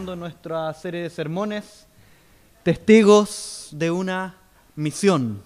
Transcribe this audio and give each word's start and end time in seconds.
nuestra 0.00 0.72
serie 0.72 1.02
de 1.02 1.10
sermones, 1.10 1.86
testigos 2.62 3.68
de 3.72 3.90
una 3.90 4.36
misión. 4.74 5.42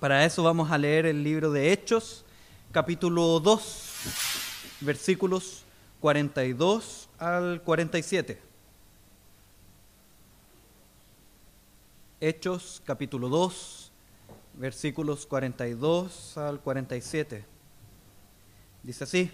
Para 0.00 0.24
eso 0.24 0.42
vamos 0.42 0.72
a 0.72 0.78
leer 0.78 1.06
el 1.06 1.22
libro 1.22 1.52
de 1.52 1.72
Hechos, 1.72 2.24
capítulo 2.72 3.38
2, 3.38 3.92
versículos 4.80 5.62
42 6.00 7.08
al 7.20 7.62
47. 7.62 8.42
Hechos, 12.20 12.82
capítulo 12.84 13.28
2, 13.28 13.92
versículos 14.54 15.24
42 15.24 16.36
al 16.36 16.58
47. 16.58 17.44
Dice 18.82 19.04
así, 19.04 19.30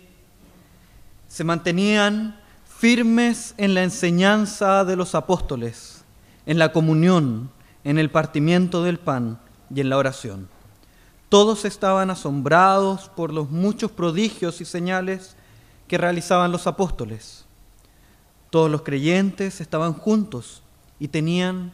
se 1.29 1.45
mantenían 1.45 2.39
firmes 2.81 3.53
en 3.59 3.75
la 3.75 3.83
enseñanza 3.83 4.87
de 4.87 4.97
los 4.97 5.15
apóstoles, 5.15 6.03
en 6.47 6.59
la 6.59 6.73
comunión, 6.73 7.51
en 7.85 7.99
el 7.99 8.11
partimiento 8.11 8.83
del 8.83 8.99
pan 8.99 9.39
y 9.69 9.83
en 9.83 9.91
la 9.91 9.99
oración. 9.99 10.49
Todos 11.29 11.67
estaban 11.67 12.09
asombrados 12.09 13.11
por 13.15 13.35
los 13.35 13.51
muchos 13.51 13.91
prodigios 13.91 14.63
y 14.63 14.65
señales 14.65 15.37
que 15.89 15.99
realizaban 15.99 16.53
los 16.53 16.67
apóstoles. 16.67 17.45
Todos 18.49 18.71
los 18.71 18.81
creyentes 18.81 19.61
estaban 19.61 19.93
juntos 19.93 20.63
y 20.99 21.09
tenían 21.09 21.73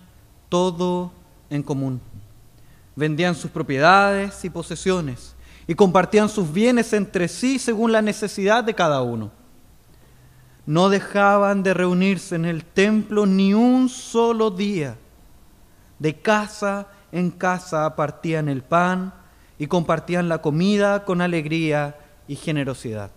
todo 0.48 1.12
en 1.50 1.62
común. 1.62 2.00
Vendían 2.96 3.36
sus 3.36 3.52
propiedades 3.52 4.44
y 4.44 4.50
posesiones 4.50 5.36
y 5.68 5.76
compartían 5.76 6.28
sus 6.28 6.52
bienes 6.52 6.92
entre 6.92 7.28
sí 7.28 7.60
según 7.60 7.92
la 7.92 8.02
necesidad 8.02 8.64
de 8.64 8.74
cada 8.74 9.02
uno 9.02 9.45
no 10.66 10.88
dejaban 10.88 11.62
de 11.62 11.74
reunirse 11.74 12.34
en 12.34 12.44
el 12.44 12.64
templo 12.64 13.24
ni 13.24 13.54
un 13.54 13.88
solo 13.88 14.50
día. 14.50 14.98
De 15.98 16.20
casa 16.20 16.88
en 17.12 17.30
casa 17.30 17.94
partían 17.96 18.48
el 18.48 18.62
pan 18.62 19.14
y 19.58 19.68
compartían 19.68 20.28
la 20.28 20.42
comida 20.42 21.04
con 21.04 21.20
alegría 21.20 21.96
y 22.28 22.36
generosidad, 22.36 23.10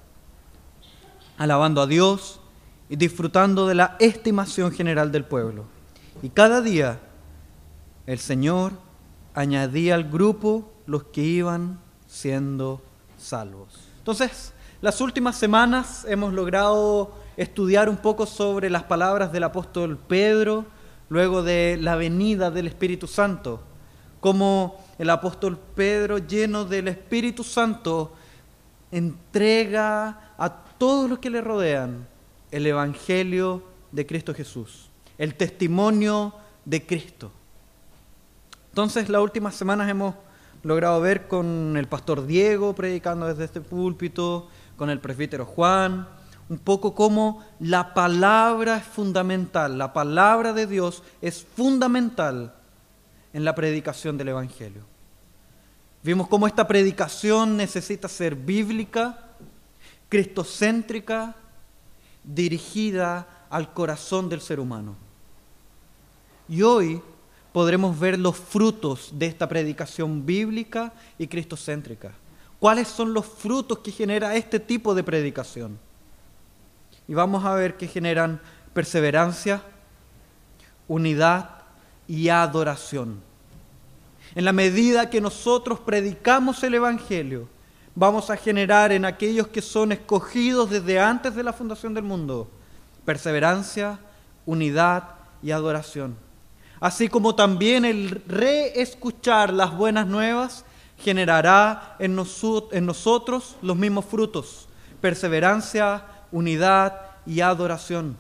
alabando 1.38 1.82
a 1.82 1.88
Dios 1.88 2.40
y 2.88 2.96
disfrutando 2.96 3.68
de 3.68 3.76
la 3.76 3.96
estimación 4.00 4.72
general 4.72 5.12
del 5.12 5.26
pueblo. 5.26 5.66
Y 6.22 6.30
cada 6.30 6.62
día 6.62 7.00
el 8.06 8.20
Señor 8.20 8.74
añadía 9.34 9.96
al 9.96 10.10
grupo 10.10 10.72
los 10.86 11.04
que 11.06 11.22
iban 11.22 11.80
siendo 12.08 12.82
salvos. 13.18 13.90
Entonces, 13.98 14.54
las 14.82 15.02
últimas 15.02 15.36
semanas 15.36 16.06
hemos 16.08 16.34
logrado 16.34 17.14
estudiar 17.40 17.88
un 17.88 17.96
poco 17.96 18.26
sobre 18.26 18.70
las 18.70 18.84
palabras 18.84 19.32
del 19.32 19.46
apóstol 19.46 19.98
Pedro, 19.98 20.66
luego 21.08 21.42
de 21.42 21.78
la 21.80 21.96
venida 21.96 22.52
del 22.52 22.68
Espíritu 22.68 23.08
Santo, 23.08 23.62
como 24.20 24.76
el 24.98 25.10
apóstol 25.10 25.58
Pedro, 25.74 26.18
lleno 26.18 26.66
del 26.66 26.90
Espíritu 26.90 27.46
Santo, 27.46 28.12
entrega 28.92 30.34
a 30.38 30.50
todos 30.78 31.10
los 31.10 31.20
que 31.20 31.30
le 31.30 31.40
rodean 31.40 32.06
el 32.52 32.68
Evangelio 32.68 33.64
de 33.94 34.06
Cristo 34.06 34.34
Jesús, 34.34 34.90
el 35.18 35.36
testimonio 35.36 36.34
de 36.66 36.86
Cristo. 36.86 37.32
Entonces, 38.72 39.08
las 39.08 39.22
últimas 39.22 39.56
semanas 39.56 39.90
hemos 39.90 40.14
logrado 40.62 41.00
ver 41.00 41.30
con 41.30 41.78
el 41.78 41.88
pastor 41.88 42.26
Diego 42.26 42.76
predicando 42.76 43.28
desde 43.28 43.46
este 43.46 43.62
púlpito, 43.62 44.50
con 44.76 44.90
el 44.90 45.00
presbítero 45.00 45.46
Juan, 45.46 46.19
un 46.50 46.58
poco 46.58 46.96
como 46.96 47.46
la 47.60 47.94
palabra 47.94 48.78
es 48.78 48.84
fundamental, 48.84 49.78
la 49.78 49.94
palabra 49.94 50.52
de 50.52 50.66
Dios 50.66 51.04
es 51.22 51.46
fundamental 51.56 52.56
en 53.34 53.46
la 53.46 53.54
predicación 53.54 54.18
del 54.18 54.30
Evangelio. 54.30 54.84
Vimos 56.02 56.28
cómo 56.28 56.48
esta 56.48 56.68
predicación 56.68 57.56
necesita 57.56 58.08
ser 58.08 58.34
bíblica, 58.34 59.20
cristocéntrica, 60.10 61.36
dirigida 62.24 63.46
al 63.50 63.72
corazón 63.72 64.28
del 64.28 64.42
ser 64.42 64.60
humano. 64.60 64.96
Y 66.48 66.64
hoy 66.64 67.00
podremos 67.54 68.00
ver 68.00 68.18
los 68.18 68.36
frutos 68.36 69.12
de 69.14 69.28
esta 69.28 69.48
predicación 69.48 70.26
bíblica 70.26 70.94
y 71.20 71.28
cristocéntrica. 71.28 72.12
¿Cuáles 72.60 72.88
son 72.88 73.14
los 73.14 73.26
frutos 73.26 73.80
que 73.80 73.92
genera 73.92 74.36
este 74.36 74.60
tipo 74.60 74.96
de 74.96 75.04
predicación? 75.04 75.89
Y 77.10 77.16
vamos 77.16 77.44
a 77.44 77.56
ver 77.56 77.76
que 77.76 77.88
generan 77.88 78.40
perseverancia, 78.72 79.64
unidad 80.88 81.64
y 82.08 82.30
adoración. 82.30 83.20
En 84.36 84.46
la 84.46 84.54
medida 84.54 85.10
que 85.10 85.20
nosotros 85.20 85.80
predicamos 85.80 86.64
el 86.64 86.76
Evangelio, 86.76 87.50
vamos 87.96 88.30
a 88.30 88.38
generar 88.38 88.92
en 88.92 89.06
aquellos 89.06 89.48
que 89.48 89.64
son 89.64 89.92
escogidos 89.92 90.70
desde 90.70 91.00
antes 91.00 91.34
de 91.34 91.42
la 91.42 91.52
fundación 91.52 91.96
del 91.96 92.04
mundo 92.04 92.48
perseverancia, 93.06 93.98
unidad 94.46 95.16
y 95.42 95.50
adoración. 95.50 96.16
Así 96.80 97.10
como 97.10 97.34
también 97.34 97.86
el 97.86 98.22
reescuchar 98.28 99.52
las 99.52 99.76
buenas 99.76 100.06
nuevas 100.06 100.64
generará 100.96 101.96
en, 101.98 102.12
en 102.72 102.86
nosotros 102.86 103.56
los 103.64 103.76
mismos 103.76 104.06
frutos, 104.06 104.70
perseverancia, 105.02 106.19
unidad 106.32 107.02
y 107.26 107.42
adoración. 107.42 108.18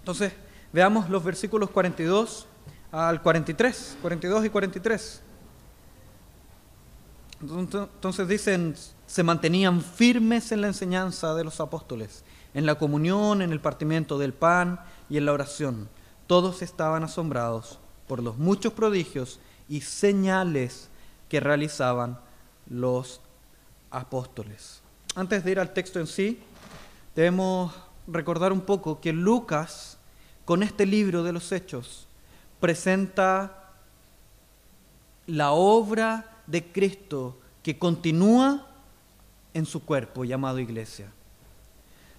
Entonces, 0.00 0.32
veamos 0.72 1.08
los 1.10 1.22
versículos 1.22 1.70
42 1.70 2.46
al 2.92 3.22
43, 3.22 3.98
42 4.00 4.44
y 4.46 4.50
43. 4.50 5.22
Entonces 7.40 8.26
dicen, 8.26 8.74
se 9.06 9.22
mantenían 9.22 9.80
firmes 9.80 10.50
en 10.50 10.60
la 10.60 10.66
enseñanza 10.66 11.34
de 11.34 11.44
los 11.44 11.60
apóstoles, 11.60 12.24
en 12.52 12.66
la 12.66 12.76
comunión, 12.76 13.42
en 13.42 13.52
el 13.52 13.60
partimiento 13.60 14.18
del 14.18 14.32
pan 14.32 14.80
y 15.08 15.18
en 15.18 15.26
la 15.26 15.32
oración. 15.32 15.88
Todos 16.26 16.62
estaban 16.62 17.04
asombrados 17.04 17.78
por 18.08 18.22
los 18.22 18.38
muchos 18.38 18.72
prodigios 18.72 19.38
y 19.68 19.82
señales 19.82 20.88
que 21.28 21.40
realizaban 21.40 22.18
los 22.68 23.20
apóstoles. 23.90 24.82
Antes 25.14 25.44
de 25.44 25.52
ir 25.52 25.60
al 25.60 25.72
texto 25.72 26.00
en 26.00 26.06
sí, 26.06 26.42
debemos 27.18 27.72
recordar 28.06 28.52
un 28.52 28.60
poco 28.60 29.00
que 29.00 29.12
Lucas, 29.12 29.98
con 30.44 30.62
este 30.62 30.86
libro 30.86 31.24
de 31.24 31.32
los 31.32 31.50
Hechos, 31.50 32.06
presenta 32.60 33.72
la 35.26 35.50
obra 35.50 36.42
de 36.46 36.64
Cristo 36.64 37.36
que 37.64 37.76
continúa 37.76 38.68
en 39.52 39.66
su 39.66 39.84
cuerpo 39.84 40.24
llamado 40.24 40.60
iglesia. 40.60 41.10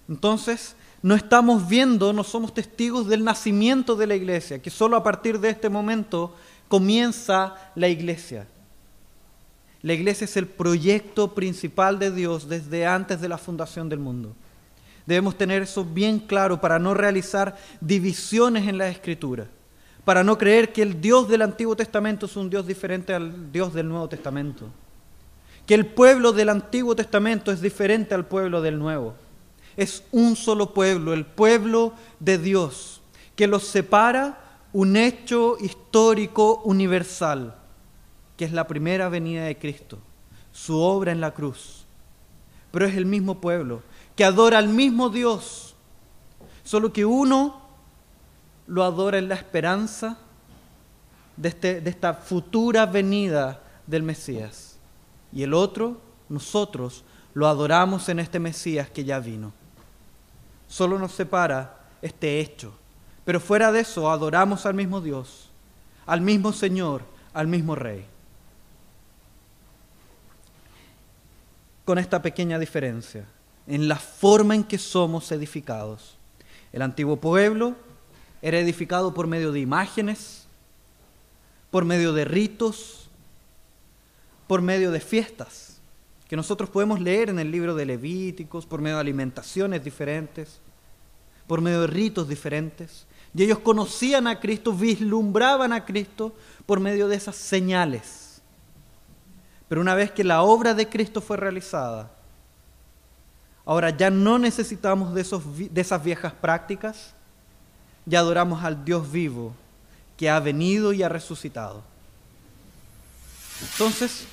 Entonces, 0.06 0.76
no 1.00 1.14
estamos 1.14 1.66
viendo, 1.66 2.12
no 2.12 2.22
somos 2.22 2.52
testigos 2.52 3.06
del 3.06 3.24
nacimiento 3.24 3.96
de 3.96 4.06
la 4.06 4.16
iglesia, 4.16 4.60
que 4.60 4.68
solo 4.68 4.98
a 4.98 5.02
partir 5.02 5.40
de 5.40 5.48
este 5.48 5.70
momento 5.70 6.36
comienza 6.68 7.54
la 7.74 7.88
iglesia. 7.88 8.46
La 9.80 9.94
iglesia 9.94 10.26
es 10.26 10.36
el 10.36 10.46
proyecto 10.46 11.34
principal 11.34 11.98
de 11.98 12.10
Dios 12.10 12.50
desde 12.50 12.84
antes 12.84 13.22
de 13.22 13.30
la 13.30 13.38
fundación 13.38 13.88
del 13.88 14.00
mundo. 14.00 14.36
Debemos 15.06 15.36
tener 15.36 15.62
eso 15.62 15.84
bien 15.84 16.18
claro 16.18 16.60
para 16.60 16.78
no 16.78 16.94
realizar 16.94 17.56
divisiones 17.80 18.68
en 18.68 18.78
la 18.78 18.88
escritura, 18.88 19.46
para 20.04 20.22
no 20.22 20.38
creer 20.38 20.72
que 20.72 20.82
el 20.82 21.00
Dios 21.00 21.28
del 21.28 21.42
Antiguo 21.42 21.76
Testamento 21.76 22.26
es 22.26 22.36
un 22.36 22.50
Dios 22.50 22.66
diferente 22.66 23.14
al 23.14 23.50
Dios 23.50 23.72
del 23.72 23.88
Nuevo 23.88 24.08
Testamento, 24.08 24.66
que 25.66 25.74
el 25.74 25.86
pueblo 25.86 26.32
del 26.32 26.48
Antiguo 26.48 26.94
Testamento 26.94 27.50
es 27.50 27.60
diferente 27.60 28.14
al 28.14 28.26
pueblo 28.26 28.60
del 28.62 28.78
Nuevo. 28.78 29.14
Es 29.76 30.02
un 30.10 30.36
solo 30.36 30.74
pueblo, 30.74 31.12
el 31.12 31.24
pueblo 31.24 31.94
de 32.18 32.38
Dios, 32.38 33.00
que 33.36 33.46
los 33.46 33.64
separa 33.64 34.38
un 34.72 34.96
hecho 34.96 35.56
histórico 35.60 36.60
universal, 36.64 37.54
que 38.36 38.44
es 38.44 38.52
la 38.52 38.66
primera 38.66 39.08
venida 39.08 39.44
de 39.44 39.58
Cristo, 39.58 39.98
su 40.52 40.78
obra 40.78 41.12
en 41.12 41.20
la 41.20 41.32
cruz. 41.32 41.84
Pero 42.70 42.86
es 42.86 42.96
el 42.96 43.06
mismo 43.06 43.40
pueblo, 43.40 43.82
que 44.20 44.24
adora 44.26 44.58
al 44.58 44.68
mismo 44.68 45.08
Dios, 45.08 45.74
solo 46.62 46.92
que 46.92 47.06
uno 47.06 47.58
lo 48.66 48.84
adora 48.84 49.16
en 49.16 49.30
la 49.30 49.34
esperanza 49.34 50.18
de, 51.38 51.48
este, 51.48 51.80
de 51.80 51.88
esta 51.88 52.12
futura 52.12 52.84
venida 52.84 53.62
del 53.86 54.02
Mesías. 54.02 54.76
Y 55.32 55.42
el 55.42 55.54
otro, 55.54 56.02
nosotros, 56.28 57.02
lo 57.32 57.48
adoramos 57.48 58.10
en 58.10 58.18
este 58.18 58.38
Mesías 58.38 58.90
que 58.90 59.04
ya 59.04 59.20
vino. 59.20 59.54
Solo 60.68 60.98
nos 60.98 61.12
separa 61.12 61.78
este 62.02 62.40
hecho. 62.40 62.74
Pero 63.24 63.40
fuera 63.40 63.72
de 63.72 63.80
eso, 63.80 64.10
adoramos 64.10 64.66
al 64.66 64.74
mismo 64.74 65.00
Dios, 65.00 65.48
al 66.04 66.20
mismo 66.20 66.52
Señor, 66.52 67.04
al 67.32 67.46
mismo 67.46 67.74
Rey. 67.74 68.04
Con 71.86 71.96
esta 71.96 72.20
pequeña 72.20 72.58
diferencia 72.58 73.24
en 73.70 73.86
la 73.86 73.96
forma 73.96 74.56
en 74.56 74.64
que 74.64 74.78
somos 74.78 75.30
edificados. 75.30 76.16
El 76.72 76.82
antiguo 76.82 77.18
pueblo 77.18 77.76
era 78.42 78.58
edificado 78.58 79.14
por 79.14 79.28
medio 79.28 79.52
de 79.52 79.60
imágenes, 79.60 80.48
por 81.70 81.84
medio 81.84 82.12
de 82.12 82.24
ritos, 82.24 83.08
por 84.48 84.60
medio 84.60 84.90
de 84.90 84.98
fiestas, 84.98 85.80
que 86.26 86.34
nosotros 86.34 86.68
podemos 86.68 87.00
leer 87.00 87.30
en 87.30 87.38
el 87.38 87.52
libro 87.52 87.76
de 87.76 87.86
Levíticos, 87.86 88.66
por 88.66 88.80
medio 88.80 88.96
de 88.96 89.02
alimentaciones 89.02 89.84
diferentes, 89.84 90.58
por 91.46 91.60
medio 91.60 91.82
de 91.82 91.86
ritos 91.86 92.28
diferentes. 92.28 93.06
Y 93.32 93.44
ellos 93.44 93.60
conocían 93.60 94.26
a 94.26 94.40
Cristo, 94.40 94.72
vislumbraban 94.72 95.72
a 95.72 95.84
Cristo 95.84 96.34
por 96.66 96.80
medio 96.80 97.06
de 97.06 97.14
esas 97.14 97.36
señales. 97.36 98.42
Pero 99.68 99.80
una 99.80 99.94
vez 99.94 100.10
que 100.10 100.24
la 100.24 100.42
obra 100.42 100.74
de 100.74 100.88
Cristo 100.88 101.20
fue 101.20 101.36
realizada, 101.36 102.10
ahora 103.64 103.90
ya 103.90 104.10
no 104.10 104.38
necesitamos 104.38 105.14
de, 105.14 105.20
esos, 105.20 105.42
de 105.56 105.80
esas 105.80 106.02
viejas 106.02 106.32
prácticas, 106.32 107.14
ya 108.06 108.20
adoramos 108.20 108.64
al 108.64 108.84
Dios 108.84 109.10
vivo 109.10 109.54
que 110.16 110.28
ha 110.30 110.40
venido 110.40 110.92
y 110.92 111.02
ha 111.02 111.08
resucitado. 111.08 111.82
Entonces, 113.72 114.24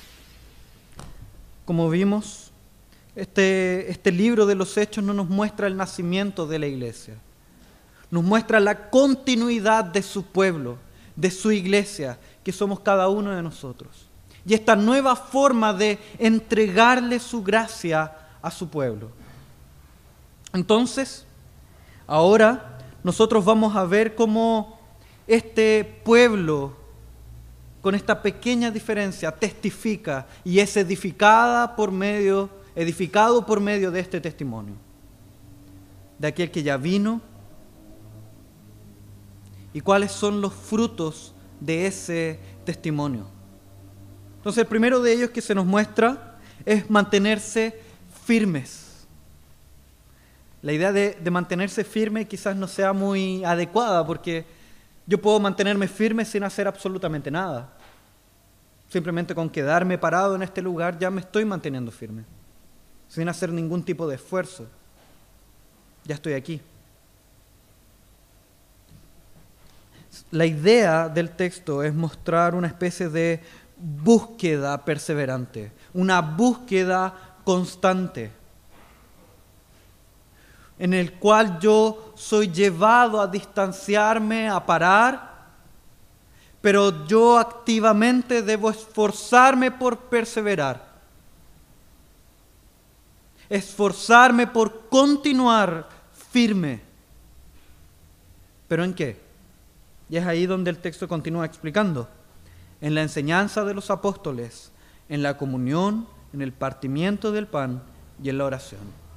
como 1.64 1.88
vimos, 1.90 2.50
este, 3.14 3.90
este 3.90 4.12
libro 4.12 4.46
de 4.46 4.54
los 4.54 4.76
hechos 4.76 5.04
no 5.04 5.14
nos 5.14 5.28
muestra 5.28 5.66
el 5.66 5.76
nacimiento 5.76 6.46
de 6.46 6.58
la 6.58 6.66
iglesia 6.66 7.16
nos 8.10 8.24
muestra 8.24 8.60
la 8.60 8.90
continuidad 8.90 9.84
de 9.84 10.02
su 10.02 10.24
pueblo, 10.24 10.78
de 11.14 11.30
su 11.30 11.52
iglesia, 11.52 12.18
que 12.42 12.52
somos 12.52 12.80
cada 12.80 13.08
uno 13.08 13.34
de 13.34 13.42
nosotros. 13.42 14.06
Y 14.46 14.54
esta 14.54 14.76
nueva 14.76 15.14
forma 15.14 15.74
de 15.74 15.98
entregarle 16.18 17.18
su 17.18 17.42
gracia 17.42 18.12
a 18.40 18.50
su 18.50 18.68
pueblo. 18.68 19.10
Entonces, 20.58 21.24
ahora 22.08 22.78
nosotros 23.04 23.44
vamos 23.44 23.76
a 23.76 23.84
ver 23.84 24.16
cómo 24.16 24.80
este 25.28 25.84
pueblo, 26.04 26.76
con 27.80 27.94
esta 27.94 28.20
pequeña 28.20 28.72
diferencia, 28.72 29.30
testifica 29.30 30.26
y 30.42 30.58
es 30.58 30.76
edificada 30.76 31.76
por 31.76 31.92
medio, 31.92 32.50
edificado 32.74 33.46
por 33.46 33.60
medio 33.60 33.92
de 33.92 34.00
este 34.00 34.20
testimonio. 34.20 34.74
De 36.18 36.26
aquel 36.26 36.50
que 36.50 36.64
ya 36.64 36.76
vino 36.76 37.20
y 39.72 39.80
cuáles 39.80 40.10
son 40.10 40.40
los 40.40 40.52
frutos 40.52 41.34
de 41.60 41.86
ese 41.86 42.40
testimonio. 42.64 43.28
Entonces, 44.38 44.62
el 44.62 44.66
primero 44.66 45.00
de 45.00 45.12
ellos 45.12 45.30
que 45.30 45.40
se 45.40 45.54
nos 45.54 45.66
muestra 45.66 46.40
es 46.64 46.90
mantenerse 46.90 47.80
firmes. 48.24 48.87
La 50.62 50.72
idea 50.72 50.92
de, 50.92 51.16
mantenerse 51.30 51.84
firme 51.84 52.26
quizás 52.26 52.56
no 52.56 52.66
sea 52.66 52.92
muy 52.92 53.44
adecuada 53.44 54.04
porque 54.04 54.44
yo 55.06 55.20
puedo 55.20 55.38
mantenerme 55.38 55.86
firme 55.86 56.24
sin 56.24 56.42
hacer 56.42 56.66
absolutamente 56.66 57.30
nada. 57.30 57.72
Simplemente 58.88 59.34
con 59.34 59.50
quedarme 59.50 59.98
parado 59.98 60.34
en 60.34 60.42
este 60.42 60.62
lugar 60.62 60.98
ya 60.98 61.10
me 61.10 61.20
estoy 61.20 61.44
manteniendo 61.44 61.92
firme, 61.92 62.24
sin 63.08 63.28
hacer 63.28 63.52
ningún 63.52 63.84
tipo 63.84 64.08
de 64.08 64.16
esfuerzo. 64.16 64.66
Ya 66.04 66.14
estoy 66.14 66.32
aquí. 66.32 66.60
La 70.30 70.46
idea 70.46 71.08
del 71.08 71.30
texto 71.30 71.82
es 71.82 71.94
mostrar 71.94 72.54
una 72.54 72.66
especie 72.66 73.08
de 73.08 73.40
búsqueda 73.76 74.84
perseverante, 74.84 75.70
una 75.94 76.20
búsqueda 76.20 77.14
constante, 77.44 78.30
en 80.78 80.94
el 80.94 81.14
cual 81.14 81.58
yo 81.58 82.12
soy 82.14 82.48
llevado 82.48 83.20
a 83.20 83.26
distanciarme, 83.26 84.48
a 84.48 84.64
parar, 84.64 85.28
pero 86.60 87.06
yo 87.06 87.38
activamente 87.38 88.42
debo 88.42 88.70
esforzarme 88.70 89.70
por 89.70 89.98
perseverar, 89.98 90.86
esforzarme 93.48 94.46
por 94.46 94.88
continuar 94.88 95.88
firme. 96.30 96.80
¿Pero 98.68 98.84
en 98.84 98.94
qué? 98.94 99.20
Y 100.10 100.16
es 100.16 100.26
ahí 100.26 100.46
donde 100.46 100.70
el 100.70 100.78
texto 100.78 101.08
continúa 101.08 101.46
explicando. 101.46 102.08
En 102.80 102.94
la 102.94 103.02
enseñanza 103.02 103.64
de 103.64 103.74
los 103.74 103.90
apóstoles, 103.90 104.70
en 105.08 105.22
la 105.22 105.36
comunión, 105.36 106.06
en 106.32 106.42
el 106.42 106.52
partimiento 106.52 107.32
del 107.32 107.46
pan 107.46 107.82
y 108.22 108.28
en 108.28 108.38
la 108.38 108.44
oración. 108.44 109.07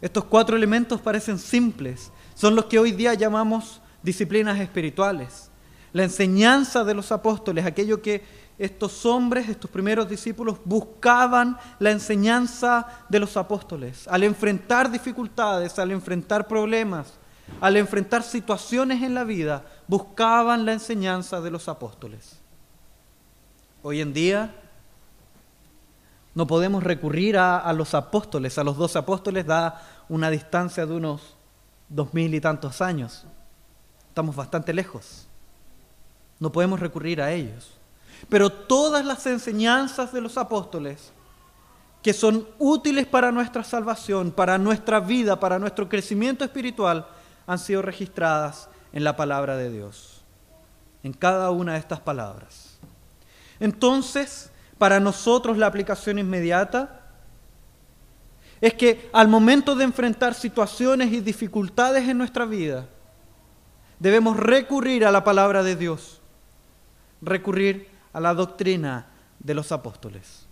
Estos 0.00 0.24
cuatro 0.24 0.56
elementos 0.56 1.00
parecen 1.00 1.38
simples, 1.38 2.10
son 2.34 2.54
los 2.54 2.66
que 2.66 2.78
hoy 2.78 2.92
día 2.92 3.14
llamamos 3.14 3.82
disciplinas 4.02 4.58
espirituales. 4.58 5.50
La 5.92 6.04
enseñanza 6.04 6.84
de 6.84 6.94
los 6.94 7.12
apóstoles, 7.12 7.66
aquello 7.66 8.00
que 8.00 8.24
estos 8.58 9.04
hombres, 9.06 9.48
estos 9.48 9.70
primeros 9.70 10.08
discípulos, 10.08 10.58
buscaban 10.64 11.58
la 11.78 11.90
enseñanza 11.90 12.86
de 13.08 13.18
los 13.18 13.36
apóstoles. 13.36 14.06
Al 14.08 14.22
enfrentar 14.22 14.90
dificultades, 14.90 15.78
al 15.78 15.90
enfrentar 15.90 16.46
problemas, 16.46 17.14
al 17.60 17.76
enfrentar 17.76 18.22
situaciones 18.22 19.02
en 19.02 19.14
la 19.14 19.24
vida, 19.24 19.64
buscaban 19.86 20.64
la 20.64 20.72
enseñanza 20.72 21.40
de 21.40 21.50
los 21.50 21.68
apóstoles. 21.68 22.38
Hoy 23.82 24.00
en 24.00 24.12
día 24.12 24.54
no 26.34 26.46
podemos 26.46 26.82
recurrir 26.82 27.36
a, 27.36 27.72
los 27.72 27.94
apóstoles, 27.94 28.56
a 28.58 28.64
los 28.64 28.76
dos 28.76 28.94
apóstoles 28.96 29.46
da 29.46 29.82
una 30.08 30.30
distancia 30.30 30.86
de 30.86 30.94
unos 30.94 31.36
dos 31.88 32.14
mil 32.14 32.32
y 32.34 32.40
tantos 32.40 32.80
años. 32.80 33.24
Estamos 34.08 34.36
bastante 34.36 34.72
lejos. 34.72 35.26
No 36.38 36.52
podemos 36.52 36.78
recurrir 36.78 37.20
a 37.20 37.32
ellos. 37.32 37.72
Pero 38.28 38.50
todas 38.50 39.04
las 39.04 39.26
enseñanzas 39.26 40.12
de 40.12 40.20
los 40.20 40.38
apóstoles 40.38 41.12
que 42.02 42.12
son 42.12 42.46
útiles 42.58 43.06
para 43.06 43.30
nuestra 43.32 43.64
salvación, 43.64 44.30
para 44.30 44.56
nuestra 44.56 45.00
vida, 45.00 45.38
para 45.38 45.58
nuestro 45.58 45.88
crecimiento 45.88 46.44
espiritual, 46.44 47.06
han 47.46 47.58
sido 47.58 47.82
registradas 47.82 48.68
en 48.92 49.04
la 49.04 49.16
palabra 49.16 49.56
de 49.56 49.70
Dios, 49.70 50.22
en 51.02 51.12
cada 51.12 51.50
una 51.50 51.74
de 51.74 51.78
estas 51.78 52.00
palabras. 52.00 52.78
Entonces, 53.58 54.50
para 54.80 54.98
nosotros 54.98 55.58
la 55.58 55.66
aplicación 55.66 56.18
inmediata 56.18 57.02
es 58.62 58.72
que 58.72 59.10
al 59.12 59.28
momento 59.28 59.74
de 59.74 59.84
enfrentar 59.84 60.32
situaciones 60.32 61.12
y 61.12 61.20
dificultades 61.20 62.08
en 62.08 62.16
nuestra 62.16 62.46
vida, 62.46 62.86
debemos 63.98 64.38
recurrir 64.38 65.04
a 65.04 65.10
la 65.10 65.22
palabra 65.22 65.62
de 65.62 65.76
Dios, 65.76 66.22
recurrir 67.20 67.90
a 68.14 68.20
la 68.20 68.32
doctrina 68.32 69.08
de 69.38 69.52
los 69.52 69.70
apóstoles, 69.70 70.46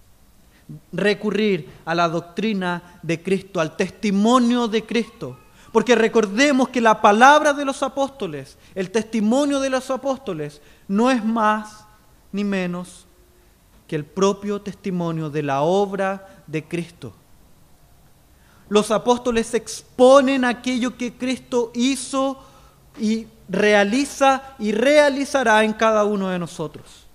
recurrir 0.93 1.71
a 1.87 1.95
la 1.95 2.11
doctrina 2.11 3.01
de 3.03 3.23
Cristo, 3.23 3.61
al 3.61 3.77
testimonio 3.79 4.69
de 4.69 4.85
Cristo. 4.85 5.39
Porque 5.73 5.95
recordemos 5.95 6.69
que 6.69 6.83
la 6.83 7.01
palabra 7.01 7.55
de 7.55 7.65
los 7.65 7.83
apóstoles, 7.83 8.59
el 8.75 8.91
testimonio 8.91 9.59
de 9.59 9.71
los 9.71 9.91
apóstoles, 9.91 10.61
no 10.87 11.11
es 11.11 11.25
más 11.25 11.87
ni 12.31 12.45
menos 12.45 13.08
que 13.89 13.97
el 13.97 14.05
propio 14.05 14.61
testimonio 14.61 15.31
de 15.31 15.43
la 15.43 15.63
obra 15.63 16.43
de 16.47 16.63
Cristo. 16.63 17.13
Los 18.69 18.91
apóstoles 18.93 19.53
exponen 19.55 20.45
aquello 20.45 20.97
que 20.97 21.15
Cristo 21.15 21.73
hizo 21.75 22.39
y 23.01 23.27
realiza 23.49 24.55
y 24.59 24.71
realizará 24.71 25.65
en 25.65 25.73
cada 25.73 26.05
uno 26.05 26.29
de 26.29 26.39
nosotros. 26.39 27.07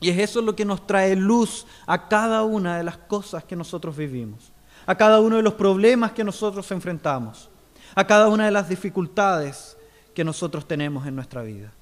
Y 0.00 0.10
es 0.10 0.18
eso 0.18 0.42
lo 0.42 0.56
que 0.56 0.64
nos 0.64 0.86
trae 0.86 1.16
luz 1.16 1.66
a 1.86 2.08
cada 2.08 2.42
una 2.42 2.76
de 2.76 2.84
las 2.84 2.98
cosas 2.98 3.44
que 3.44 3.56
nosotros 3.56 3.96
vivimos 3.96 4.52
a 4.86 4.96
cada 4.96 5.20
uno 5.20 5.36
de 5.36 5.42
los 5.42 5.54
problemas 5.54 6.12
que 6.12 6.24
nosotros 6.24 6.70
enfrentamos, 6.72 7.48
a 7.94 8.06
cada 8.06 8.28
una 8.28 8.46
de 8.46 8.50
las 8.50 8.68
dificultades 8.68 9.76
que 10.14 10.24
nosotros 10.24 10.66
tenemos 10.66 11.06
en 11.06 11.14
nuestra 11.14 11.42
vida. 11.42 11.72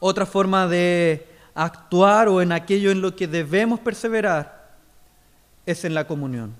Otra 0.00 0.24
forma 0.24 0.66
de 0.66 1.28
actuar 1.54 2.28
o 2.28 2.40
en 2.40 2.52
aquello 2.52 2.90
en 2.90 3.02
lo 3.02 3.14
que 3.14 3.28
debemos 3.28 3.78
perseverar 3.80 4.70
es 5.66 5.84
en 5.84 5.94
la 5.94 6.06
comunión. 6.06 6.54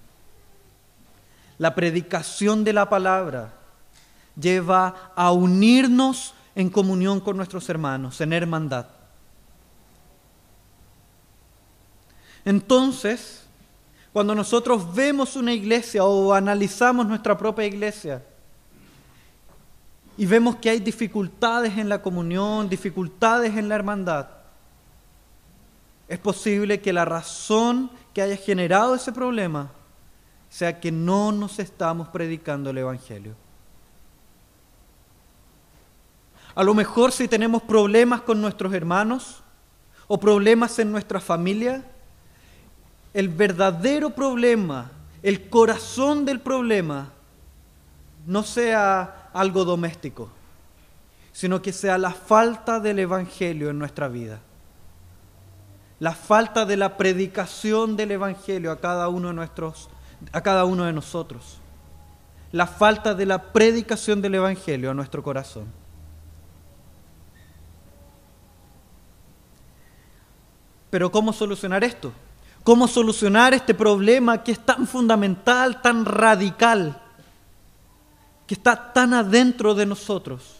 La 1.57 1.75
predicación 1.75 2.65
de 2.65 2.75
la 2.75 2.89
palabra 2.89 3.55
lleva 4.39 5.13
a 5.17 5.33
unirnos 5.33 6.35
en 6.55 6.69
comunión 6.69 7.21
con 7.21 7.37
nuestros 7.37 7.69
hermanos, 7.71 8.21
en 8.21 8.33
hermandad. 8.35 8.87
Entonces, 12.45 13.47
cuando 14.13 14.35
nosotros 14.35 14.95
vemos 14.95 15.37
una 15.37 15.53
iglesia 15.53 16.05
o 16.05 16.35
analizamos 16.35 17.07
nuestra 17.07 17.39
propia 17.39 17.67
iglesia 17.67 18.23
y 20.21 20.27
vemos 20.27 20.57
que 20.57 20.69
hay 20.69 20.81
dificultades 20.81 21.79
en 21.79 21.89
la 21.89 22.03
comunión, 22.03 22.69
dificultades 22.69 23.57
en 23.57 23.71
la 23.71 23.75
hermandad, 23.75 24.27
es 26.07 26.19
posible 26.19 26.83
que 26.83 26.93
la 26.93 27.07
razón 27.07 27.91
que 28.13 28.21
haya 28.21 28.37
generado 28.37 28.95
ese 28.95 29.13
problema 29.13 29.71
sea 30.51 30.79
que 30.79 30.93
no 30.93 31.33
nos 31.33 31.59
estamos 31.59 32.09
predicando 32.09 32.69
el 32.69 32.77
Evangelio. 32.77 33.35
A 36.55 36.65
lo 36.65 36.75
mejor 36.75 37.13
si 37.13 37.27
tenemos 37.27 37.63
problemas 37.63 38.21
con 38.21 38.43
nuestros 38.43 38.75
hermanos 38.75 39.43
o 40.07 40.21
problemas 40.21 40.79
en 40.81 40.93
nuestra 40.93 41.21
familia, 41.21 41.83
el 43.15 43.31
verdadero 43.31 44.11
problema, 44.11 44.93
el 45.23 45.49
corazón 45.49 46.27
del 46.27 46.41
problema, 46.41 47.11
no 48.27 48.43
sea 48.43 49.20
algo 49.33 49.65
doméstico, 49.65 50.29
sino 51.33 51.63
que 51.63 51.73
sea 51.73 51.99
la 51.99 52.13
falta 52.13 52.81
del 52.81 52.99
Evangelio 52.99 53.71
en 53.71 53.79
nuestra 53.79 54.09
vida. 54.09 54.41
La 55.99 56.13
falta 56.13 56.65
de 56.65 56.77
la 56.77 56.97
predicación 56.97 57.97
del 57.97 58.13
Evangelio 58.13 58.73
a 58.73 58.81
cada 58.81 59.09
uno 59.09 59.29
de 59.29 59.35
nuestros, 59.35 59.91
a 60.33 60.41
cada 60.41 60.65
uno 60.65 60.85
de 60.85 60.93
nosotros. 60.93 61.59
La 62.53 62.67
falta 62.67 63.15
de 63.15 63.27
la 63.27 63.53
predicación 63.53 64.23
del 64.23 64.35
Evangelio 64.37 64.91
a 64.91 64.95
nuestro 64.95 65.23
corazón. 65.23 65.67
Pero 70.91 71.13
¿cómo 71.13 71.33
solucionar 71.33 71.85
esto? 71.85 72.13
¿Cómo 72.65 72.89
solucionar 72.89 73.55
este 73.55 73.75
problema 73.75 74.43
que 74.43 74.53
es 74.53 74.59
tan 74.59 74.87
fundamental, 74.87 75.81
tan 75.81 76.05
radical, 76.05 77.01
que 78.51 78.55
está 78.55 78.93
tan 78.93 79.15
adentro 79.15 79.77
de 79.77 79.87
nosotros? 79.87 80.57